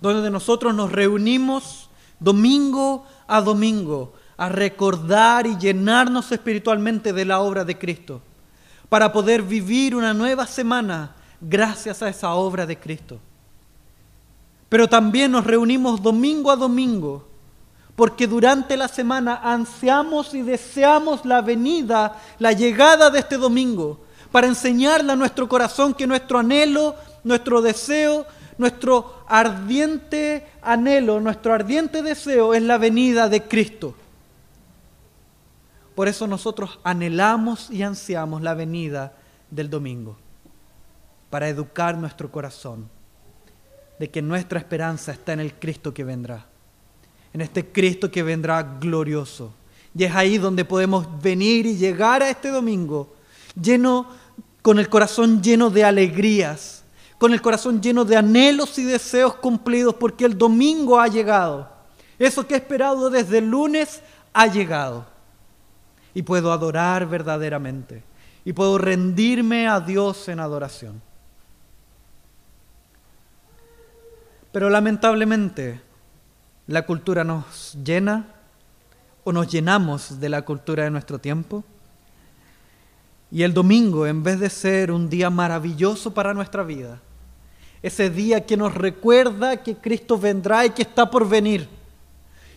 donde 0.00 0.30
nosotros 0.30 0.72
nos 0.72 0.92
reunimos 0.92 1.90
domingo 2.20 3.04
a 3.26 3.40
domingo 3.40 4.12
a 4.36 4.48
recordar 4.48 5.48
y 5.48 5.58
llenarnos 5.58 6.30
espiritualmente 6.30 7.12
de 7.12 7.24
la 7.24 7.40
obra 7.40 7.64
de 7.64 7.76
Cristo, 7.76 8.22
para 8.88 9.12
poder 9.12 9.42
vivir 9.42 9.96
una 9.96 10.14
nueva 10.14 10.46
semana 10.46 11.16
gracias 11.40 12.04
a 12.04 12.08
esa 12.08 12.34
obra 12.34 12.66
de 12.66 12.78
Cristo. 12.78 13.18
Pero 14.68 14.86
también 14.86 15.32
nos 15.32 15.42
reunimos 15.42 16.00
domingo 16.00 16.52
a 16.52 16.56
domingo, 16.56 17.26
porque 17.96 18.28
durante 18.28 18.76
la 18.76 18.86
semana 18.86 19.40
ansiamos 19.42 20.34
y 20.34 20.42
deseamos 20.42 21.24
la 21.24 21.42
venida, 21.42 22.16
la 22.38 22.52
llegada 22.52 23.10
de 23.10 23.18
este 23.18 23.36
domingo, 23.36 24.06
para 24.30 24.46
enseñarle 24.46 25.12
a 25.12 25.16
nuestro 25.16 25.48
corazón 25.48 25.94
que 25.94 26.06
nuestro 26.06 26.38
anhelo, 26.38 26.94
nuestro 27.26 27.60
deseo, 27.60 28.24
nuestro 28.56 29.24
ardiente 29.26 30.46
anhelo, 30.62 31.20
nuestro 31.20 31.52
ardiente 31.52 32.02
deseo 32.02 32.54
es 32.54 32.62
la 32.62 32.78
venida 32.78 33.28
de 33.28 33.42
Cristo. 33.42 33.96
Por 35.96 36.06
eso 36.06 36.28
nosotros 36.28 36.78
anhelamos 36.84 37.68
y 37.70 37.82
ansiamos 37.82 38.42
la 38.42 38.54
venida 38.54 39.12
del 39.50 39.68
domingo, 39.68 40.16
para 41.28 41.48
educar 41.48 41.98
nuestro 41.98 42.30
corazón 42.30 42.88
de 43.98 44.08
que 44.08 44.22
nuestra 44.22 44.60
esperanza 44.60 45.10
está 45.10 45.32
en 45.32 45.40
el 45.40 45.54
Cristo 45.54 45.92
que 45.92 46.04
vendrá, 46.04 46.46
en 47.32 47.40
este 47.40 47.66
Cristo 47.66 48.08
que 48.08 48.22
vendrá 48.22 48.62
glorioso. 48.62 49.52
Y 49.96 50.04
es 50.04 50.14
ahí 50.14 50.38
donde 50.38 50.64
podemos 50.64 51.20
venir 51.20 51.66
y 51.66 51.76
llegar 51.76 52.22
a 52.22 52.30
este 52.30 52.50
domingo 52.50 53.16
lleno, 53.60 54.06
con 54.62 54.78
el 54.78 54.88
corazón 54.88 55.42
lleno 55.42 55.70
de 55.70 55.82
alegrías, 55.82 56.84
con 57.18 57.32
el 57.32 57.40
corazón 57.40 57.80
lleno 57.80 58.04
de 58.04 58.16
anhelos 58.16 58.78
y 58.78 58.84
deseos 58.84 59.34
cumplidos, 59.36 59.94
porque 59.94 60.24
el 60.24 60.36
domingo 60.36 61.00
ha 61.00 61.08
llegado. 61.08 61.68
Eso 62.18 62.46
que 62.46 62.54
he 62.54 62.58
esperado 62.58 63.10
desde 63.10 63.38
el 63.38 63.50
lunes 63.50 64.02
ha 64.32 64.46
llegado 64.46 65.06
y 66.14 66.22
puedo 66.22 66.52
adorar 66.52 67.06
verdaderamente 67.06 68.02
y 68.44 68.52
puedo 68.52 68.78
rendirme 68.78 69.66
a 69.66 69.80
Dios 69.80 70.28
en 70.28 70.40
adoración. 70.40 71.02
Pero 74.52 74.70
lamentablemente 74.70 75.80
la 76.66 76.86
cultura 76.86 77.24
nos 77.24 77.76
llena 77.84 78.26
o 79.24 79.32
nos 79.32 79.48
llenamos 79.48 80.20
de 80.20 80.28
la 80.28 80.42
cultura 80.42 80.84
de 80.84 80.90
nuestro 80.90 81.18
tiempo. 81.18 81.64
Y 83.30 83.42
el 83.42 83.52
domingo, 83.52 84.06
en 84.06 84.22
vez 84.22 84.38
de 84.38 84.48
ser 84.48 84.92
un 84.92 85.10
día 85.10 85.28
maravilloso 85.28 86.14
para 86.14 86.32
nuestra 86.32 86.62
vida, 86.62 87.00
ese 87.82 88.10
día 88.10 88.44
que 88.44 88.56
nos 88.56 88.74
recuerda 88.74 89.62
que 89.62 89.76
Cristo 89.76 90.18
vendrá 90.18 90.66
y 90.66 90.70
que 90.70 90.82
está 90.82 91.10
por 91.10 91.28
venir, 91.28 91.68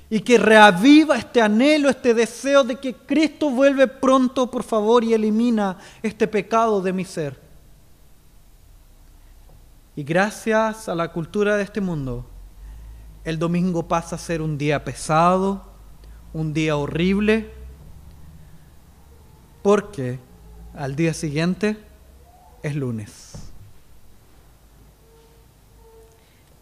y 0.10 0.22
que 0.22 0.38
reaviva 0.38 1.18
este 1.18 1.42
anhelo, 1.42 1.90
este 1.90 2.14
deseo 2.14 2.64
de 2.64 2.78
que 2.78 2.94
Cristo 2.96 3.50
vuelve 3.52 3.88
pronto, 3.88 4.50
por 4.50 4.64
favor, 4.64 5.04
y 5.04 5.14
elimina 5.14 5.78
este 6.02 6.28
pecado 6.28 6.82
de 6.82 6.94
mi 6.94 7.06
ser. 7.06 7.40
Y 9.96 10.04
gracias 10.04 10.90
a 10.90 10.96
la 10.96 11.12
cultura 11.12 11.58
de 11.58 11.64
este 11.64 11.82
mundo, 11.82 12.26
el 13.24 13.38
domingo 13.38 13.88
pasa 13.88 14.16
a 14.16 14.20
ser 14.20 14.42
un 14.42 14.58
día 14.58 14.84
pesado, 14.84 15.64
un 16.34 16.54
día 16.54 16.76
horrible, 16.78 17.52
porque 19.62 20.20
al 20.74 20.96
día 20.96 21.14
siguiente 21.14 21.78
es 22.64 22.76
lunes. 22.76 23.52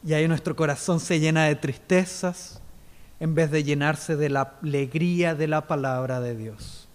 Y 0.07 0.13
ahí 0.13 0.25
nuestro 0.25 0.55
corazón 0.55 1.01
se 1.01 1.19
llena 1.19 1.47
de 1.47 1.55
tristezas, 1.57 2.61
en 3.19 3.35
vez 3.35 3.51
de 3.51 3.65
llenarse 3.65 4.15
de 4.15 4.29
la 4.29 4.53
alegría 4.63 5.35
de 5.35 5.47
la 5.47 5.67
palabra 5.67 6.21
de 6.21 6.33
Dios. 6.33 6.87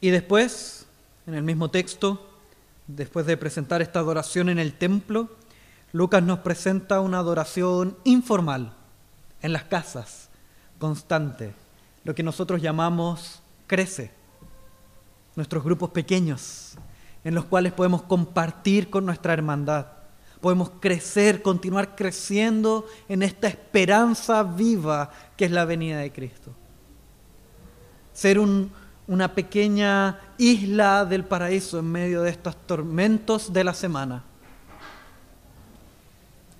Y 0.00 0.08
después, 0.08 0.86
en 1.26 1.34
el 1.34 1.42
mismo 1.42 1.70
texto, 1.70 2.26
después 2.86 3.26
de 3.26 3.36
presentar 3.36 3.82
esta 3.82 3.98
adoración 3.98 4.48
en 4.48 4.58
el 4.58 4.72
templo, 4.72 5.28
Lucas 5.92 6.22
nos 6.22 6.38
presenta 6.38 7.00
una 7.00 7.18
adoración 7.18 7.98
informal 8.04 8.72
en 9.42 9.52
las 9.52 9.64
casas, 9.64 10.30
constante, 10.78 11.52
lo 12.04 12.14
que 12.14 12.22
nosotros 12.22 12.62
llamamos 12.62 13.42
crece, 13.66 14.17
nuestros 15.38 15.62
grupos 15.62 15.90
pequeños, 15.90 16.72
en 17.22 17.32
los 17.32 17.44
cuales 17.44 17.72
podemos 17.72 18.02
compartir 18.02 18.90
con 18.90 19.06
nuestra 19.06 19.32
hermandad. 19.32 19.86
Podemos 20.40 20.72
crecer, 20.80 21.42
continuar 21.42 21.94
creciendo 21.94 22.86
en 23.08 23.22
esta 23.22 23.46
esperanza 23.46 24.42
viva 24.42 25.12
que 25.36 25.44
es 25.44 25.52
la 25.52 25.64
venida 25.64 25.98
de 25.98 26.10
Cristo. 26.10 26.50
Ser 28.12 28.40
una 28.40 29.34
pequeña 29.36 30.18
isla 30.38 31.04
del 31.04 31.24
paraíso 31.24 31.78
en 31.78 31.92
medio 31.92 32.22
de 32.22 32.30
estos 32.30 32.56
tormentos 32.66 33.52
de 33.52 33.62
la 33.62 33.74
semana. 33.74 34.24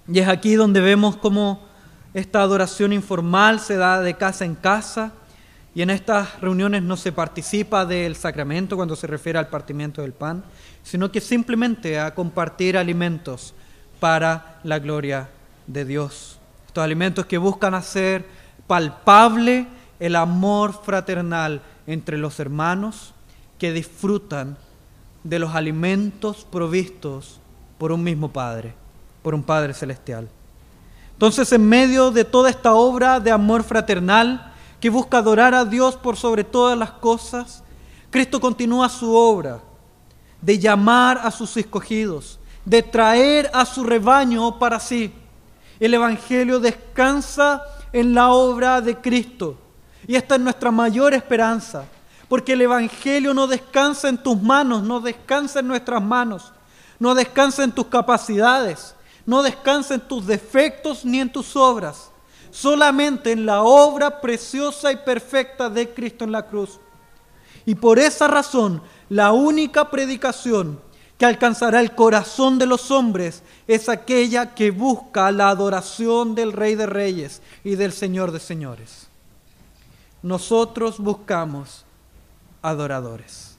Y 0.07 0.20
es 0.20 0.29
aquí 0.29 0.55
donde 0.55 0.81
vemos 0.81 1.16
cómo 1.16 1.66
esta 2.14 2.43
adoración 2.43 2.93
informal 2.93 3.59
se 3.59 3.74
da 3.74 4.01
de 4.01 4.14
casa 4.16 4.45
en 4.45 4.55
casa 4.55 5.14
y 5.74 5.82
en 5.82 5.90
estas 5.90 6.40
reuniones 6.40 6.82
no 6.82 6.96
se 6.96 7.12
participa 7.12 7.84
del 7.84 8.16
sacramento 8.16 8.76
cuando 8.76 8.96
se 8.96 9.06
refiere 9.06 9.38
al 9.38 9.48
partimiento 9.48 10.02
del 10.02 10.12
pan, 10.12 10.42
sino 10.82 11.12
que 11.12 11.20
simplemente 11.20 11.98
a 12.00 12.14
compartir 12.14 12.76
alimentos 12.76 13.54
para 14.00 14.60
la 14.64 14.78
gloria 14.78 15.28
de 15.66 15.84
Dios. 15.84 16.38
Estos 16.66 16.82
alimentos 16.82 17.26
que 17.26 17.38
buscan 17.38 17.74
hacer 17.74 18.24
palpable 18.66 19.66
el 20.00 20.16
amor 20.16 20.72
fraternal 20.84 21.62
entre 21.86 22.18
los 22.18 22.38
hermanos 22.40 23.14
que 23.58 23.72
disfrutan 23.72 24.56
de 25.24 25.38
los 25.38 25.54
alimentos 25.54 26.46
provistos 26.50 27.40
por 27.78 27.92
un 27.92 28.02
mismo 28.02 28.32
Padre, 28.32 28.74
por 29.22 29.34
un 29.34 29.42
Padre 29.42 29.74
celestial. 29.74 30.28
Entonces, 31.12 31.50
en 31.52 31.68
medio 31.68 32.10
de 32.10 32.24
toda 32.24 32.48
esta 32.48 32.74
obra 32.74 33.18
de 33.18 33.32
amor 33.32 33.64
fraternal, 33.64 34.47
que 34.81 34.91
busca 34.91 35.18
adorar 35.18 35.55
a 35.55 35.64
Dios 35.64 35.97
por 35.97 36.16
sobre 36.16 36.45
todas 36.45 36.79
las 36.79 36.93
cosas, 36.93 37.62
Cristo 38.11 38.41
continúa 38.41 38.89
su 38.89 39.12
obra 39.14 39.61
de 40.41 40.59
llamar 40.59 41.20
a 41.22 41.31
sus 41.31 41.57
escogidos, 41.57 42.39
de 42.64 42.83
traer 42.83 43.51
a 43.53 43.64
su 43.66 43.83
rebaño 43.85 44.59
para 44.59 44.79
sí. 44.79 45.12
El 45.81 45.95
Evangelio 45.95 46.61
descansa 46.61 47.62
en 47.93 48.14
la 48.14 48.31
obra 48.31 48.81
de 48.81 48.97
Cristo. 48.97 49.57
Y 50.07 50.14
esta 50.14 50.37
es 50.37 50.41
nuestra 50.41 50.70
mayor 50.70 51.12
esperanza, 51.12 51.85
porque 52.29 52.53
el 52.53 52.62
Evangelio 52.62 53.35
no 53.35 53.47
descansa 53.47 54.09
en 54.09 54.22
tus 54.22 54.41
manos, 54.41 54.83
no 54.83 55.01
descansa 55.01 55.61
en 55.61 55.68
nuestras 55.68 56.03
manos, 56.03 56.53
no 56.99 57.14
descansa 57.14 57.64
en 57.64 57.72
tus 57.72 57.87
capacidades, 57.87 58.95
no 59.26 59.43
descansa 59.43 59.95
en 59.95 60.01
tus 60.01 60.26
defectos 60.26 61.05
ni 61.05 61.20
en 61.20 61.31
tus 61.31 61.57
obras 61.57 62.11
solamente 62.61 63.30
en 63.30 63.46
la 63.46 63.62
obra 63.62 64.20
preciosa 64.20 64.90
y 64.90 64.96
perfecta 64.96 65.70
de 65.70 65.90
Cristo 65.90 66.24
en 66.24 66.32
la 66.32 66.44
cruz. 66.44 66.80
Y 67.64 67.76
por 67.76 68.00
esa 68.00 68.26
razón, 68.26 68.82
la 69.09 69.30
única 69.30 69.90
predicación 69.90 70.80
que 71.16 71.24
alcanzará 71.24 71.80
el 71.80 71.94
corazón 71.94 72.59
de 72.59 72.66
los 72.66 72.90
hombres 72.90 73.44
es 73.68 73.88
aquella 73.88 74.56
que 74.56 74.72
busca 74.72 75.30
la 75.30 75.50
adoración 75.50 76.34
del 76.34 76.52
Rey 76.52 76.74
de 76.74 76.86
Reyes 76.86 77.42
y 77.62 77.76
del 77.76 77.92
Señor 77.92 78.32
de 78.32 78.40
Señores. 78.40 79.06
Nosotros 80.22 80.98
buscamos 80.98 81.84
adoradores. 82.61 83.56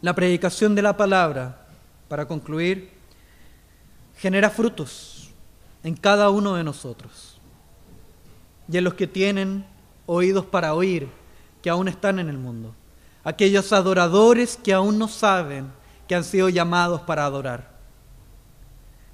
La 0.00 0.14
predicación 0.14 0.76
de 0.76 0.82
la 0.82 0.96
palabra, 0.96 1.66
para 2.08 2.26
concluir, 2.26 2.92
genera 4.16 4.48
frutos 4.48 5.09
en 5.82 5.94
cada 5.94 6.30
uno 6.30 6.54
de 6.54 6.64
nosotros 6.64 7.40
y 8.70 8.76
en 8.76 8.84
los 8.84 8.94
que 8.94 9.06
tienen 9.06 9.66
oídos 10.06 10.44
para 10.44 10.74
oír, 10.74 11.08
que 11.62 11.70
aún 11.70 11.88
están 11.88 12.18
en 12.18 12.28
el 12.28 12.38
mundo. 12.38 12.74
Aquellos 13.24 13.72
adoradores 13.72 14.56
que 14.56 14.72
aún 14.72 14.98
no 14.98 15.08
saben 15.08 15.70
que 16.08 16.14
han 16.14 16.24
sido 16.24 16.48
llamados 16.48 17.02
para 17.02 17.24
adorar. 17.24 17.70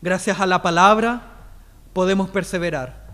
Gracias 0.01 0.41
a 0.41 0.47
la 0.47 0.63
palabra 0.63 1.23
podemos 1.93 2.29
perseverar 2.31 3.07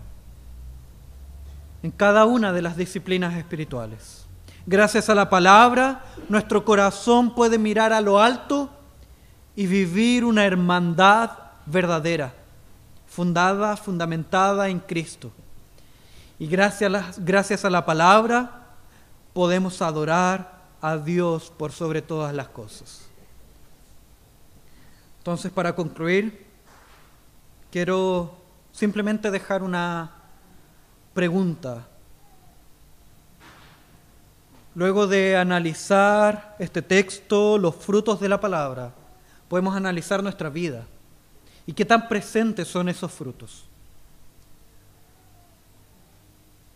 en 1.81 1.91
cada 1.91 2.25
una 2.25 2.53
de 2.53 2.61
las 2.61 2.77
disciplinas 2.77 3.35
espirituales. 3.35 4.25
Gracias 4.65 5.09
a 5.09 5.15
la 5.15 5.29
palabra, 5.29 6.05
nuestro 6.29 6.63
corazón 6.63 7.35
puede 7.35 7.57
mirar 7.57 7.91
a 7.91 7.99
lo 7.99 8.21
alto 8.21 8.69
y 9.55 9.67
vivir 9.67 10.23
una 10.23 10.45
hermandad 10.45 11.31
verdadera, 11.65 12.33
fundada, 13.13 13.77
fundamentada 13.77 14.69
en 14.69 14.79
Cristo. 14.79 15.31
Y 16.39 16.47
gracias 16.47 16.87
a 16.87 16.89
la, 16.89 17.11
gracias 17.17 17.63
a 17.63 17.69
la 17.69 17.85
palabra 17.85 18.63
podemos 19.33 19.81
adorar 19.83 20.63
a 20.81 20.97
Dios 20.97 21.53
por 21.55 21.71
sobre 21.71 22.01
todas 22.01 22.33
las 22.33 22.47
cosas. 22.47 23.05
Entonces, 25.19 25.51
para 25.51 25.75
concluir, 25.75 26.45
quiero 27.71 28.35
simplemente 28.71 29.29
dejar 29.29 29.61
una 29.61 30.11
pregunta. 31.13 31.87
Luego 34.73 35.05
de 35.05 35.37
analizar 35.37 36.55
este 36.57 36.81
texto, 36.81 37.59
los 37.59 37.75
frutos 37.75 38.19
de 38.19 38.27
la 38.27 38.39
palabra, 38.39 38.91
podemos 39.47 39.75
analizar 39.75 40.23
nuestra 40.23 40.49
vida 40.49 40.87
y 41.65 41.73
qué 41.73 41.85
tan 41.85 42.07
presentes 42.07 42.67
son 42.67 42.89
esos 42.89 43.11
frutos. 43.11 43.63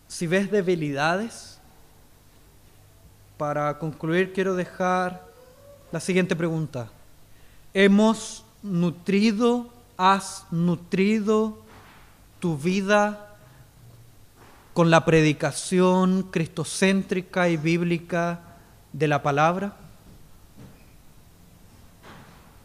Si 0.07 0.25
ves 0.25 0.49
debilidades, 0.49 1.59
para 3.37 3.77
concluir 3.77 4.33
quiero 4.33 4.55
dejar 4.55 5.23
la 5.91 5.99
siguiente 5.99 6.35
pregunta. 6.35 6.89
¿Hemos 7.73 8.43
nutrido, 8.63 9.69
has 9.97 10.45
nutrido 10.51 11.59
tu 12.39 12.57
vida 12.57 13.35
con 14.73 14.89
la 14.89 15.05
predicación 15.05 16.23
cristocéntrica 16.23 17.49
y 17.49 17.57
bíblica 17.57 18.39
de 18.93 19.07
la 19.07 19.21
palabra? 19.21 19.75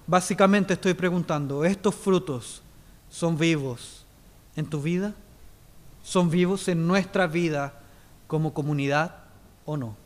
Básicamente 0.06 0.74
estoy 0.74 0.94
preguntando, 0.94 1.64
¿estos 1.64 1.94
frutos 1.94 2.62
son 3.08 3.38
vivos 3.38 4.04
en 4.56 4.66
tu 4.66 4.82
vida? 4.82 5.14
¿Son 6.02 6.28
vivos 6.28 6.66
en 6.68 6.86
nuestra 6.86 7.26
vida 7.26 7.74
como 8.26 8.52
comunidad 8.52 9.14
o 9.64 9.76
no? 9.76 10.01